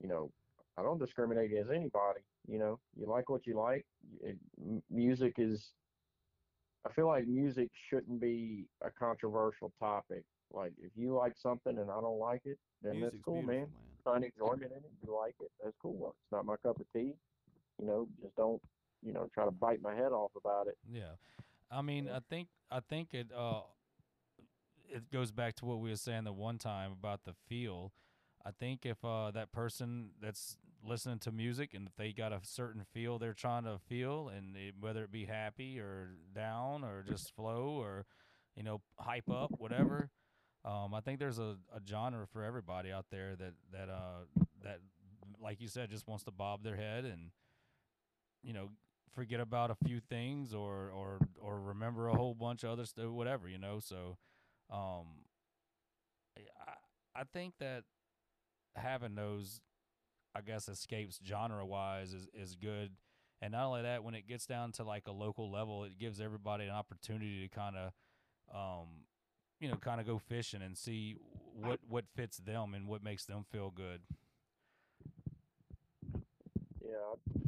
[0.00, 0.30] you know,
[0.78, 2.20] I don't discriminate against anybody.
[2.48, 3.84] You know, you like what you like.
[4.22, 4.36] It,
[4.90, 5.70] music is.
[6.86, 10.22] I feel like music shouldn't be a controversial topic.
[10.52, 13.46] Like, if you like something and I don't like it, then Music's that's cool, man.
[13.46, 13.66] man.
[14.04, 14.92] Find enjoyment in it.
[15.04, 15.50] You like it.
[15.62, 15.96] That's cool.
[15.98, 17.14] Well, It's not my cup of tea.
[17.80, 18.62] You know, just don't,
[19.04, 20.78] you know, try to bite my head off about it.
[20.88, 21.16] Yeah,
[21.70, 22.08] I mean.
[22.08, 23.62] I think I think it uh
[24.88, 27.92] it goes back to what we were saying the one time about the feel.
[28.46, 32.40] I think if uh that person that's listening to music and if they got a
[32.42, 37.02] certain feel they're trying to feel, and it, whether it be happy or down or
[37.02, 38.06] just flow or
[38.56, 40.10] you know hype up, whatever.
[40.64, 44.24] Um, I think there's a, a genre for everybody out there that that uh
[44.62, 44.80] that
[45.40, 47.30] like you said just wants to bob their head and
[48.42, 48.70] you know
[49.14, 53.06] forget about a few things or or or remember a whole bunch of other stuff
[53.08, 54.18] whatever you know so
[54.70, 55.06] um
[56.66, 57.84] I, I think that
[58.76, 59.60] having those
[60.34, 62.92] i guess escapes genre wise is is good.
[63.42, 66.20] And not only that when it gets down to like a local level it gives
[66.20, 67.92] everybody an opportunity to kind of
[68.54, 68.86] um
[69.60, 71.16] you know kind of go fishing and see
[71.54, 74.00] what what fits them and what makes them feel good.
[76.84, 77.42] Yeah,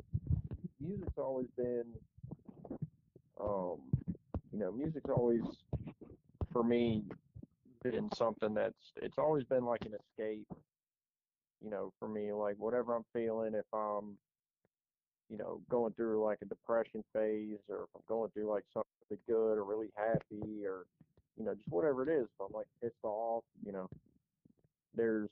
[0.81, 1.85] music's always been,
[3.41, 3.79] um,
[4.53, 5.43] you know, music's always,
[6.53, 7.05] for me,
[7.85, 10.47] been something that's, it's always been like an escape,
[11.65, 14.17] you know, for me, like whatever I'm feeling, if I'm,
[15.31, 19.19] you know, going through like a depression phase or if I'm going through like something
[19.27, 20.87] good or really happy or,
[21.39, 23.89] you know, just whatever it is, if I'm like pissed off, you know,
[24.95, 25.31] there's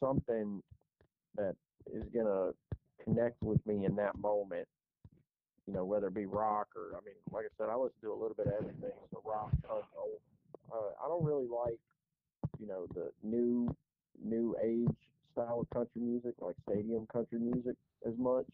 [0.00, 0.62] something
[1.36, 1.54] that
[1.92, 2.52] is gonna
[3.04, 4.66] connect with me in that moment.
[5.66, 8.12] You know, whether it be rock or I mean, like I said, I listen to
[8.12, 8.92] a little bit of everything.
[9.10, 9.50] So rock.
[9.70, 11.78] Uh, I don't really like,
[12.58, 13.74] you know, the new
[14.22, 14.96] new age
[15.34, 17.76] style of country music, like stadium country music,
[18.06, 18.46] as much.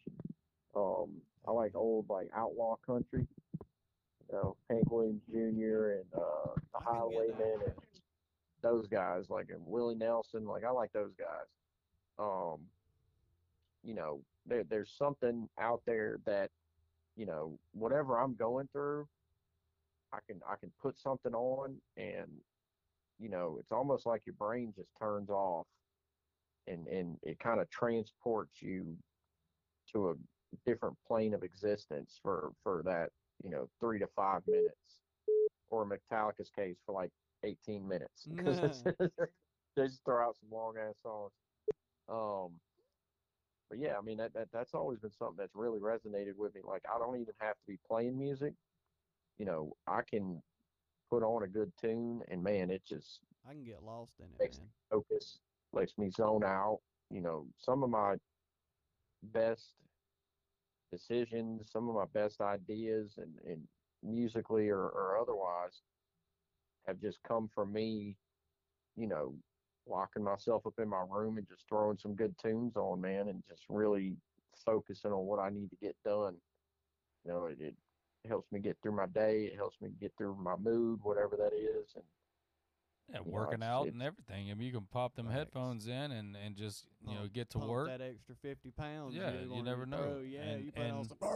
[0.75, 1.11] Um,
[1.47, 3.27] I like old like outlaw country.
[4.29, 6.01] You know, Hank Williams Jr.
[6.01, 7.39] and uh, the I can get that.
[7.39, 7.75] Highwaymen and
[8.63, 10.47] those guys, like and Willie Nelson.
[10.47, 11.47] Like I like those guys.
[12.19, 12.61] Um,
[13.83, 16.51] you know, there there's something out there that,
[17.17, 19.07] you know, whatever I'm going through,
[20.13, 22.29] I can I can put something on and
[23.19, 25.67] you know, it's almost like your brain just turns off
[26.71, 28.97] and and it kind of transports you
[29.93, 30.15] to a
[30.67, 33.11] different plane of existence for for that,
[33.43, 35.01] you know, 3 to 5 minutes
[35.71, 37.11] or Metallica's case for like
[37.45, 38.83] 18 minutes because
[39.77, 41.33] they just throw out some long ass songs.
[42.09, 42.53] Um
[43.69, 46.61] but yeah, I mean that, that that's always been something that's really resonated with me.
[46.65, 48.55] Like I don't even have to be playing music.
[49.39, 50.43] You know, I can
[51.09, 54.57] put on a good tune and man, it just I can get lost in it,
[54.59, 54.69] man.
[54.91, 55.39] focus,
[55.73, 56.81] lets me zone out.
[57.11, 58.17] You know, some of my
[59.23, 59.73] best
[60.91, 63.61] decisions, some of my best ideas and, and
[64.03, 65.83] musically or, or otherwise
[66.87, 68.17] have just come from me,
[68.97, 69.35] you know,
[69.87, 73.43] locking myself up in my room and just throwing some good tunes on, man, and
[73.49, 74.17] just really
[74.65, 76.37] focusing on what I need to get done.
[77.25, 77.75] You know, it, it
[78.29, 79.51] helps me get through my day.
[79.53, 81.93] It helps me get through my mood, whatever that is.
[81.95, 82.05] And
[83.13, 84.51] Yeah, working out and everything.
[84.51, 85.39] I mean, you can pop them Facts.
[85.39, 87.89] headphones in and, and just you know get to pump work.
[87.89, 89.15] that extra fifty pounds.
[89.17, 89.97] Yeah, you're you never know.
[89.97, 90.19] throw.
[90.21, 91.19] Yeah, And- you put on some.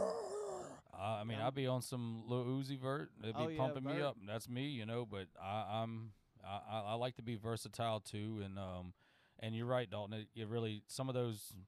[0.97, 1.47] I mean, Yeah.
[1.47, 3.11] I'd be on some Lil Uzi Vert.
[3.21, 4.15] It'd be Oh, yeah, pumping me up.
[4.25, 5.05] That's me, you know.
[5.05, 6.11] But I, I'm
[6.47, 8.93] I, I like to be versatile too, and um,
[9.41, 10.13] and you're right, Dalton.
[10.21, 11.65] It, it really some of those m-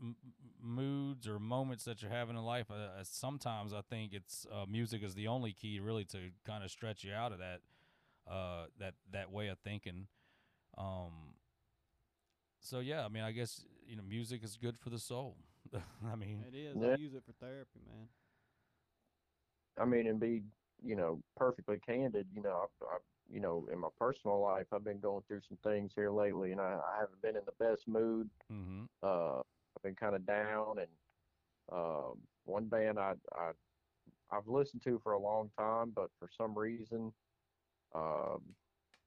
[0.00, 0.16] m-
[0.60, 2.66] moods or moments that you're having in life.
[2.68, 6.64] Uh, uh, sometimes I think it's uh, music is the only key really to kind
[6.64, 7.60] of stretch you out of that
[8.26, 10.08] uh that that way of thinking.
[10.76, 11.34] Um.
[12.60, 15.36] So yeah, I mean, I guess you know, music is good for the soul.
[16.04, 16.76] I mean, It is.
[16.76, 16.92] Yeah.
[16.92, 18.08] I use it for therapy, man.
[19.78, 20.42] I mean, and be,
[20.82, 22.98] you know, perfectly candid, you know, I, I,
[23.28, 26.60] you know, in my personal life, I've been going through some things here lately, and
[26.60, 28.30] I, I haven't been in the best mood.
[28.48, 30.88] hmm Uh, I've been kind of down, and
[31.72, 33.52] um, one band I, I,
[34.30, 37.12] I've listened to for a long time, but for some reason,
[37.96, 38.40] um,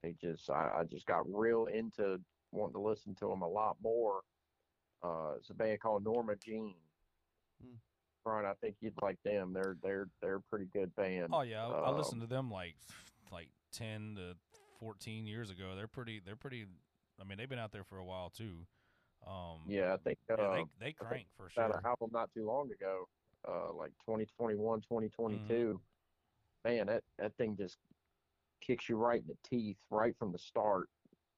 [0.04, 2.20] they just, I, I just got real into
[2.52, 4.22] wanting to listen to them a lot more.
[5.04, 6.74] Uh, it's a band called Norma Jean.
[7.62, 7.76] Hmm.
[8.24, 9.54] Brian, I think you'd like them.
[9.54, 11.30] They're they're they're a pretty good band.
[11.32, 12.76] Oh yeah, I, I Um, listened to them like
[13.32, 14.36] like ten to
[14.80, 15.74] fourteen years ago.
[15.76, 16.20] They're pretty.
[16.26, 16.66] They're pretty.
[17.20, 18.66] I mean, they've been out there for a while too.
[19.26, 21.64] Um, Yeah, I think uh, yeah, they they crank for sure.
[21.66, 23.08] an album not too long ago,
[23.48, 25.54] uh, like 2021, 2022.
[25.54, 26.70] Mm-hmm.
[26.70, 27.78] Man, that that thing just
[28.70, 30.90] kicks you right in the teeth right from the start.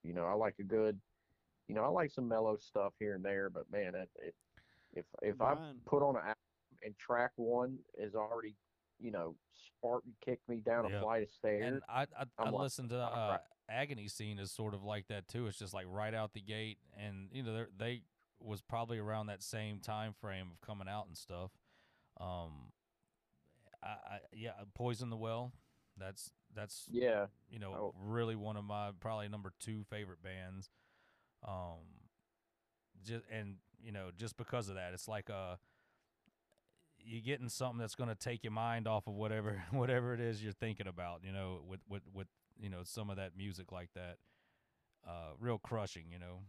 [0.03, 0.99] You know, I like a good,
[1.69, 4.35] you know, I like some mellow stuff here and there, but man, it, it
[4.93, 5.55] if if I
[5.85, 6.35] put on an album
[6.83, 8.55] and track one is already,
[8.99, 9.35] you know,
[9.77, 10.97] Spartan kicked me down Yeah.
[10.97, 11.63] a flight of stairs.
[11.65, 14.83] And I I, I like, listened to "All uh, right." Agony Scene is sort of
[14.83, 15.47] like that too.
[15.47, 18.03] It's just like right out the gate, and you know they're- they
[18.41, 21.51] was probably around that same time frame of coming out and stuff.
[22.19, 22.71] Um,
[23.83, 25.53] I, I yeah, Poison the Well.
[26.01, 27.93] That's that's yeah, you know, Oh.
[28.03, 30.69] really one of my probably number two favorite bands.
[31.47, 31.79] Um,
[33.05, 35.55] just and you know, just because of that, it's like uh,
[36.99, 40.43] you're getting something that's going to take your mind off of whatever whatever it is
[40.43, 41.21] you're thinking about.
[41.23, 42.27] You know, with with with
[42.59, 44.17] you know some of that music like that,
[45.07, 46.05] uh, real crushing.
[46.11, 46.39] You know,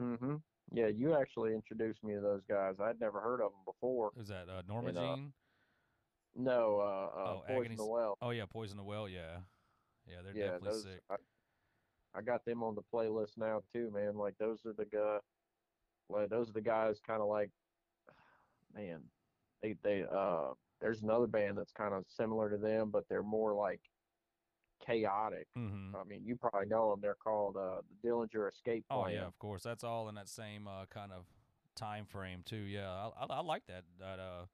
[0.00, 0.36] Mm-hmm.
[0.70, 2.74] Yeah, you actually introduced me to those guys.
[2.80, 4.10] I'd never heard of them before.
[4.20, 4.48] Is that?
[4.48, 5.32] Uh, Norma And, uh, Jean.
[6.38, 6.84] No, uh,
[7.18, 8.16] uh, Oh, Poison Agony's- the Well.
[8.22, 9.08] Oh yeah, Poison the Well.
[9.08, 9.38] Yeah,
[10.06, 10.82] yeah, they're yeah, definitely those.
[10.84, 11.02] sick.
[11.10, 11.16] I,
[12.14, 14.16] I got them on the playlist now too, man.
[14.16, 15.18] Like those are the guy,
[16.08, 17.50] like those are the guys, kind of like,
[18.74, 19.00] man,
[19.62, 20.52] they they uh.
[20.80, 23.80] There's another band that's kind of similar to them, but they're more like
[24.86, 25.48] chaotic.
[25.56, 27.00] hmm I mean, you probably know them.
[27.02, 29.00] They're called uh, the Dillinger Escape Plan.
[29.04, 29.64] Oh yeah, of course.
[29.64, 31.24] That's all in that same uh, kind of
[31.74, 32.56] time frame too.
[32.58, 34.44] Yeah, I, I, I like that that uh,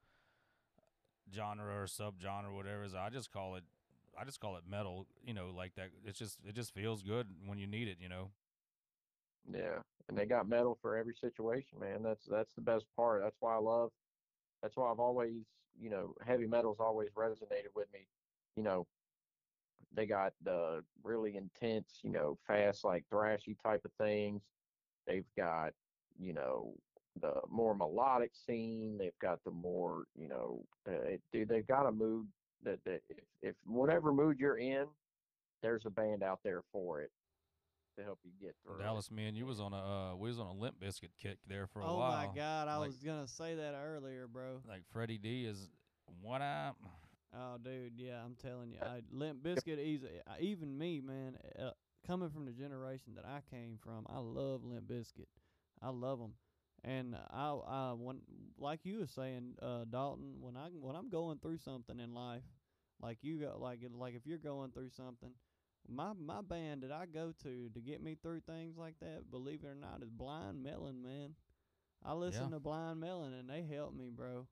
[1.33, 2.83] genre or subgenre, whatever.
[2.83, 2.93] is.
[2.93, 3.63] I just call it.
[4.19, 5.07] I just call it metal.
[5.25, 5.89] You know, like that.
[6.05, 7.97] It's just it just feels good when you need it.
[7.99, 8.31] You know.
[9.51, 12.01] Yeah, and they got metal for every situation, man.
[12.01, 13.21] That's that's the best part.
[13.23, 13.91] That's why I love.
[14.61, 15.43] That's why I've always,
[15.79, 18.07] you know, heavy metal's always resonated with me.
[18.55, 18.87] You know,
[19.93, 24.41] they got the really intense, you know, fast like thrashy type of things.
[25.05, 25.73] They've got,
[26.19, 26.73] you know,
[27.21, 28.97] the more melodic scene.
[28.97, 32.27] They've got the more, you know, uh, dude, they've got a mood
[32.63, 34.85] that, that if, if whatever mood you're in,
[35.61, 37.11] there's a band out there for it
[37.97, 38.83] to help you get through.
[38.83, 39.77] Dallas, me and you was on a
[40.11, 42.23] uh, we was on a Limp Bizkit kick there for a oh while.
[42.23, 44.61] Oh my god, I Like- was gonna say that earlier, bro.
[44.67, 45.69] Like Freddie D is
[46.21, 46.75] what up?
[47.37, 50.07] Oh, dude, yeah, I'm telling you, I, Limp Bizkit, easy.
[50.39, 51.71] Even me, man, uh,
[52.07, 55.27] coming from the generation that I came from, I love Limp Bizkit.
[55.81, 56.33] I love them,
[56.85, 58.21] and I, I, when,
[58.59, 62.43] like you were saying, uh, Dalton, when I, when I'm going through something in life,
[63.01, 65.31] like you go, like, it- like if you're going through something,
[65.87, 69.63] my, my band that I go to to get me through things like that, believe
[69.63, 71.35] it or not, is Blind Melon, man.
[72.03, 72.51] I listen Yeah.
[72.51, 74.47] to Blind Melon, and they help me, bro.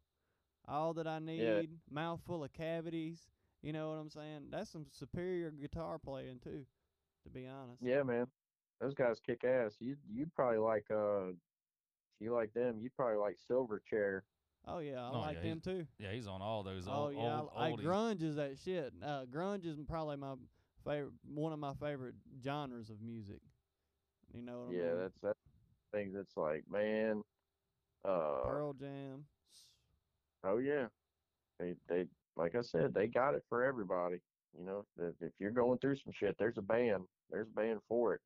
[0.68, 1.78] All that I need, Yeah.
[1.90, 3.30] mouthful of cavities.
[3.62, 4.48] You know what I'm saying?
[4.52, 6.66] That's some superior guitar playing too,
[7.24, 7.82] to be honest.
[7.82, 8.28] Yeah, man.
[8.80, 9.78] Those guys kick ass.
[9.80, 11.53] You you probably like uh if
[12.24, 14.22] you like them, you probably like Silverchair.
[14.68, 15.86] Oh yeah, I Oh, like yeah, them too.
[16.00, 18.94] Yeah, he's on all those Oh old, yeah, old I, I, grunge is that shit.
[19.04, 20.36] Uh, grunge is probably my
[20.86, 23.42] favorite, one of my favorite genres of music.
[24.34, 24.96] You know what I Yeah, mean?
[24.96, 25.38] Yeah, that's that
[25.92, 27.22] thing that's like, man,
[28.06, 29.26] uh Pearl Jam.
[30.44, 30.88] oh yeah.
[31.60, 32.06] They they
[32.36, 34.18] like I said, they got it for everybody.
[34.58, 37.04] You know, if if you're going through some shit, there's a band.
[37.30, 38.22] There's a band for it.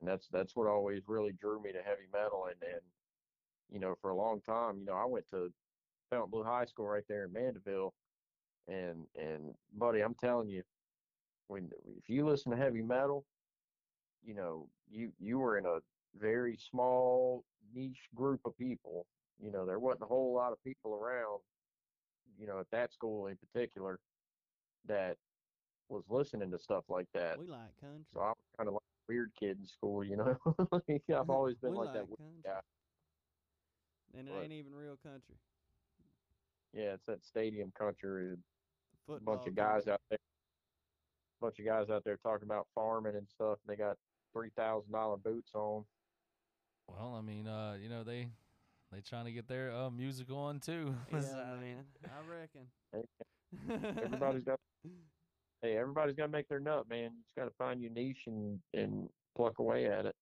[0.00, 2.80] And that's that's what always really drew me to heavy metal and and
[3.68, 5.52] you know, for a long time, you know, I went to
[6.10, 7.92] Fontainebleau High School right there in Mandeville
[8.68, 10.62] and and buddy, I'm telling you,
[11.48, 13.24] when if you listen to heavy metal,
[14.24, 15.78] you know, you you were in a
[16.18, 17.44] very small
[17.74, 19.06] niche group of people.
[19.40, 21.40] You know, there wasn't a whole lot of people around,
[22.38, 23.98] you know, at that school in particular
[24.86, 25.16] that
[25.88, 27.38] was listening to stuff like that.
[27.38, 28.04] We like country.
[28.12, 30.36] So I was kind of like weird kid in school, you know.
[31.16, 32.08] I've always been we like, like that.
[32.08, 32.42] weird country.
[32.44, 32.60] guy.
[34.18, 35.36] And it But- ain't even real country.
[36.72, 38.34] Yeah, it's that stadium country.
[39.08, 39.92] A bunch of guys country.
[39.92, 43.58] out there, a bunch of guys out there talking about farming and stuff.
[43.66, 43.96] And they got
[44.32, 45.84] three thousand dollar boots on.
[46.88, 48.28] Well, I mean, uh, you know they
[48.92, 50.94] they trying to get their uh, music on too.
[51.12, 52.10] Yeah, So, I mean, man.
[52.12, 52.66] I reckon.
[54.04, 54.58] Everybody's got.
[55.62, 57.04] Hey, everybody's got to make their nut, man.
[57.04, 60.14] You just got to find your niche and and pluck away at it.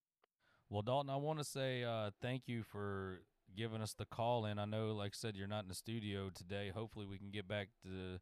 [0.70, 3.20] Well, Dalton, I want to say uh, thank you for
[3.57, 4.59] giving us the call in.
[4.59, 6.70] I know, like I said, you're not in the studio today.
[6.74, 8.18] Hopefully, we can get back to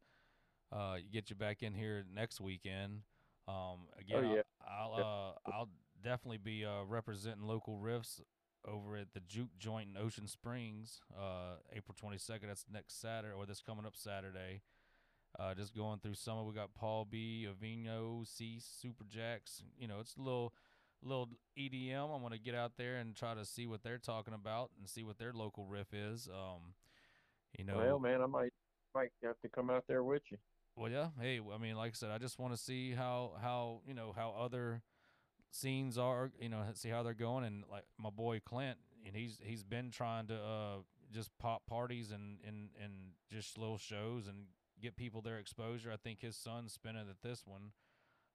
[0.75, 3.01] uh, get you back in here next weekend.
[3.47, 4.41] Um, again, yeah.
[4.67, 5.69] I'll I'll, uh, I'll
[6.03, 8.21] definitely be uh, representing local riffs
[8.65, 12.47] over at the Juke Joint in Ocean Springs, uh, April 22nd.
[12.47, 14.61] That's next Saturday, or this coming up Saturday.
[15.39, 19.63] Uh, just going through summer, we got Paul B, Avino, C, Super Jacks.
[19.79, 20.53] You know, it's a little
[21.01, 22.15] little EDM.
[22.15, 25.03] I'm gonna get out there and try to see what they're talking about and see
[25.03, 26.29] what their local riff is.
[26.31, 26.73] Um,
[27.57, 28.53] you know, Well, man, I might
[28.93, 30.37] might have to come out there with you.
[30.75, 31.09] well, yeah.
[31.19, 34.13] Hey, I mean, like I said, I just want to see how how you know
[34.15, 34.83] how other
[35.49, 36.31] scenes are.
[36.39, 37.43] You know, see how they're going.
[37.43, 40.75] And like my boy Clint, and he's he's been trying to uh
[41.11, 42.93] just pop parties and and and
[43.31, 44.45] just little shows and
[44.83, 45.91] get people their exposure.
[45.91, 47.71] I think his son's spinning at this one.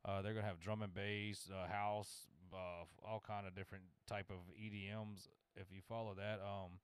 [0.04, 2.22] Uh, they're gonna have drum and bass, uh, house,
[2.52, 6.40] uh, all kind of different type of EDMs if you follow that.
[6.40, 6.78] Um,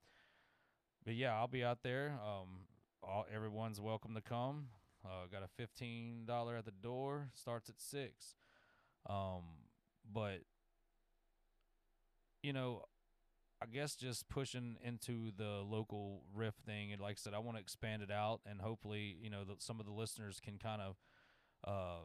[1.04, 2.18] but yeah, I'll be out there.
[2.22, 2.66] Um,
[3.02, 4.66] all everyone's welcome to come.
[5.04, 7.28] Uh, got a fifteen dollar at the door.
[7.34, 8.36] Starts at six.
[9.08, 9.42] Um,
[10.12, 10.40] but
[12.42, 12.82] you know,
[13.62, 17.56] I guess just pushing into the local riff thing, and like I said, I want
[17.56, 20.82] to expand it out, and hopefully, you know, that some of the listeners can kind
[20.82, 20.96] of
[21.66, 22.04] uh,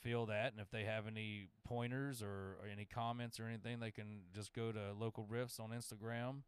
[0.00, 3.90] feel that, and if they have any pointers or, or any comments or anything, they
[3.90, 6.42] can just go to local riffs on Instagram,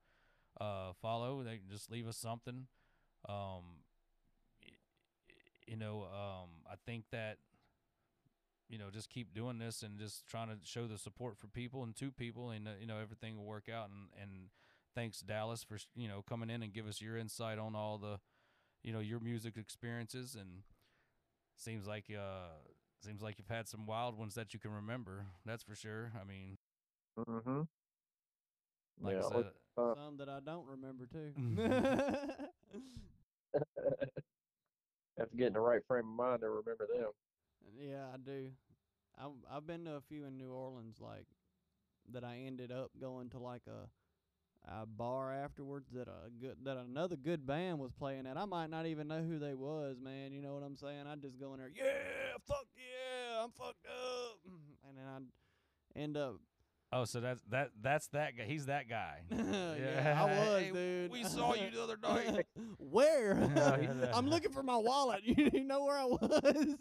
[0.60, 1.42] uh, follow.
[1.42, 2.66] They can just leave us something.
[3.28, 3.62] Um,
[5.66, 7.38] you know, um, I think that
[8.70, 11.84] you know just keep doing this and just trying to show the support for people
[11.84, 13.90] and to people, and uh, you know everything will work out.
[13.90, 14.50] And and
[14.94, 18.20] thanks Dallas for you know coming in and give us your insight on all the
[18.82, 20.62] you know your music experiences and
[21.56, 22.48] seems like uh
[23.00, 25.26] seems like you've had some wild ones that you can remember.
[25.46, 26.12] That's for sure.
[26.20, 26.58] I mean,
[27.18, 27.62] Mm-hmm.
[29.00, 29.44] like yeah, I said,
[29.76, 31.32] Uh, Some that I don't remember too.
[35.18, 37.10] have to get in the right frame of mind to remember them.
[38.10, 38.50] Yeah, I do.
[39.18, 41.26] I've I've been to a few in New Orleans, like
[42.12, 42.24] that.
[42.24, 43.88] I ended up going to like a
[44.70, 48.36] a bar afterwards that a good that another good band was playing at.
[48.36, 50.32] I might not even know who they was, man.
[50.32, 51.04] You know what I'm saying?
[51.10, 54.38] I'd just go in there, yeah, fuck yeah, I'm fucked up,
[54.88, 56.36] and then I'd end up
[56.92, 58.44] Oh, so that's that that's that guy.
[58.46, 59.20] He's that guy.
[59.30, 61.12] yeah, I was, Hey, dude.
[61.12, 62.46] We saw you the other night.
[62.78, 63.38] where?
[63.54, 64.10] Yeah, yeah.
[64.12, 65.20] I'm looking for my wallet.
[65.24, 66.76] You know where I was?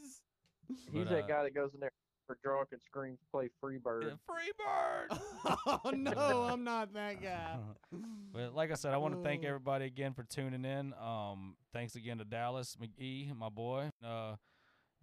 [0.91, 1.91] He's But, that uh, guy that goes in there
[2.27, 5.19] for drunk and screams, "Play Freebird." Yeah, Free bird.
[5.67, 7.57] oh no, I'm not that guy.
[8.31, 10.93] But like I said, I want to thank everybody again for tuning in.
[11.03, 13.89] Um, thanks again to Dallas Magee, my boy.
[14.05, 14.35] Uh,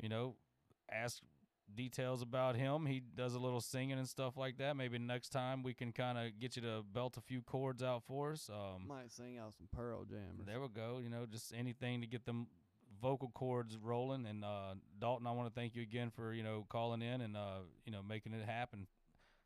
[0.01, 0.37] you know,
[0.89, 1.21] ask
[1.75, 2.87] details about him.
[2.87, 4.77] He does a little singing and stuff like that.
[4.77, 8.05] Maybe next time we can kind of get you to belt a few chords out
[8.07, 8.49] for us.
[8.49, 10.45] Um, Might sing out some Pearl Jam.
[10.47, 11.01] there we go.
[11.03, 12.47] You know, just anything to get them
[13.01, 14.27] vocal cords rolling.
[14.27, 17.36] And uh, Dalton, I want to thank you again for you know calling in and
[17.36, 18.86] uh, you know making it happen,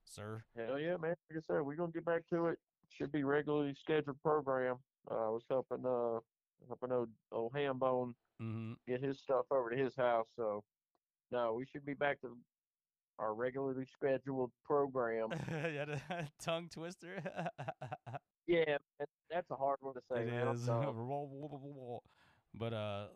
[0.05, 0.43] sir.
[0.57, 1.15] Hell yeah, man!
[1.31, 2.59] Like I said, we're gonna get back to it.
[2.99, 4.77] Should be regularly scheduled program.
[5.11, 6.21] Uh, I was helping uh
[6.69, 8.73] helping old, old Hambone Mm-hmm.
[8.89, 10.27] get his stuff over to his house.
[10.35, 10.65] So
[11.31, 12.37] no, we should be back to
[13.19, 15.29] our regularly scheduled program.
[16.43, 17.23] tongue twister.
[18.47, 18.79] yeah,
[19.31, 20.23] that's a hard one to say.
[20.23, 20.49] It man.
[20.49, 20.67] Is.
[22.59, 22.71] Sorry.
[22.71, 23.07] but uh,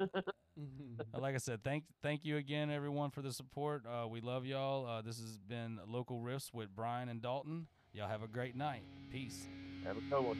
[1.20, 3.84] like I said, thank thank you again, everyone, for the support.
[3.86, 4.86] Uh, we love y'all.
[4.86, 7.66] Uh, this has been Local Riffs with Brian and Dalton.
[7.92, 8.82] Y'all have a great night.
[9.10, 9.46] Peace.
[9.84, 10.38] Have a good one.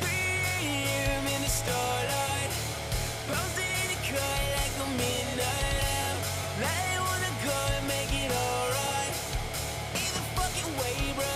[0.00, 2.52] Beam in the starlight,
[3.28, 6.20] bouncing in the cut like a midnight lamp.
[6.60, 9.14] Now I wanna go and make it alright.
[9.96, 11.34] Either fucking way, bro,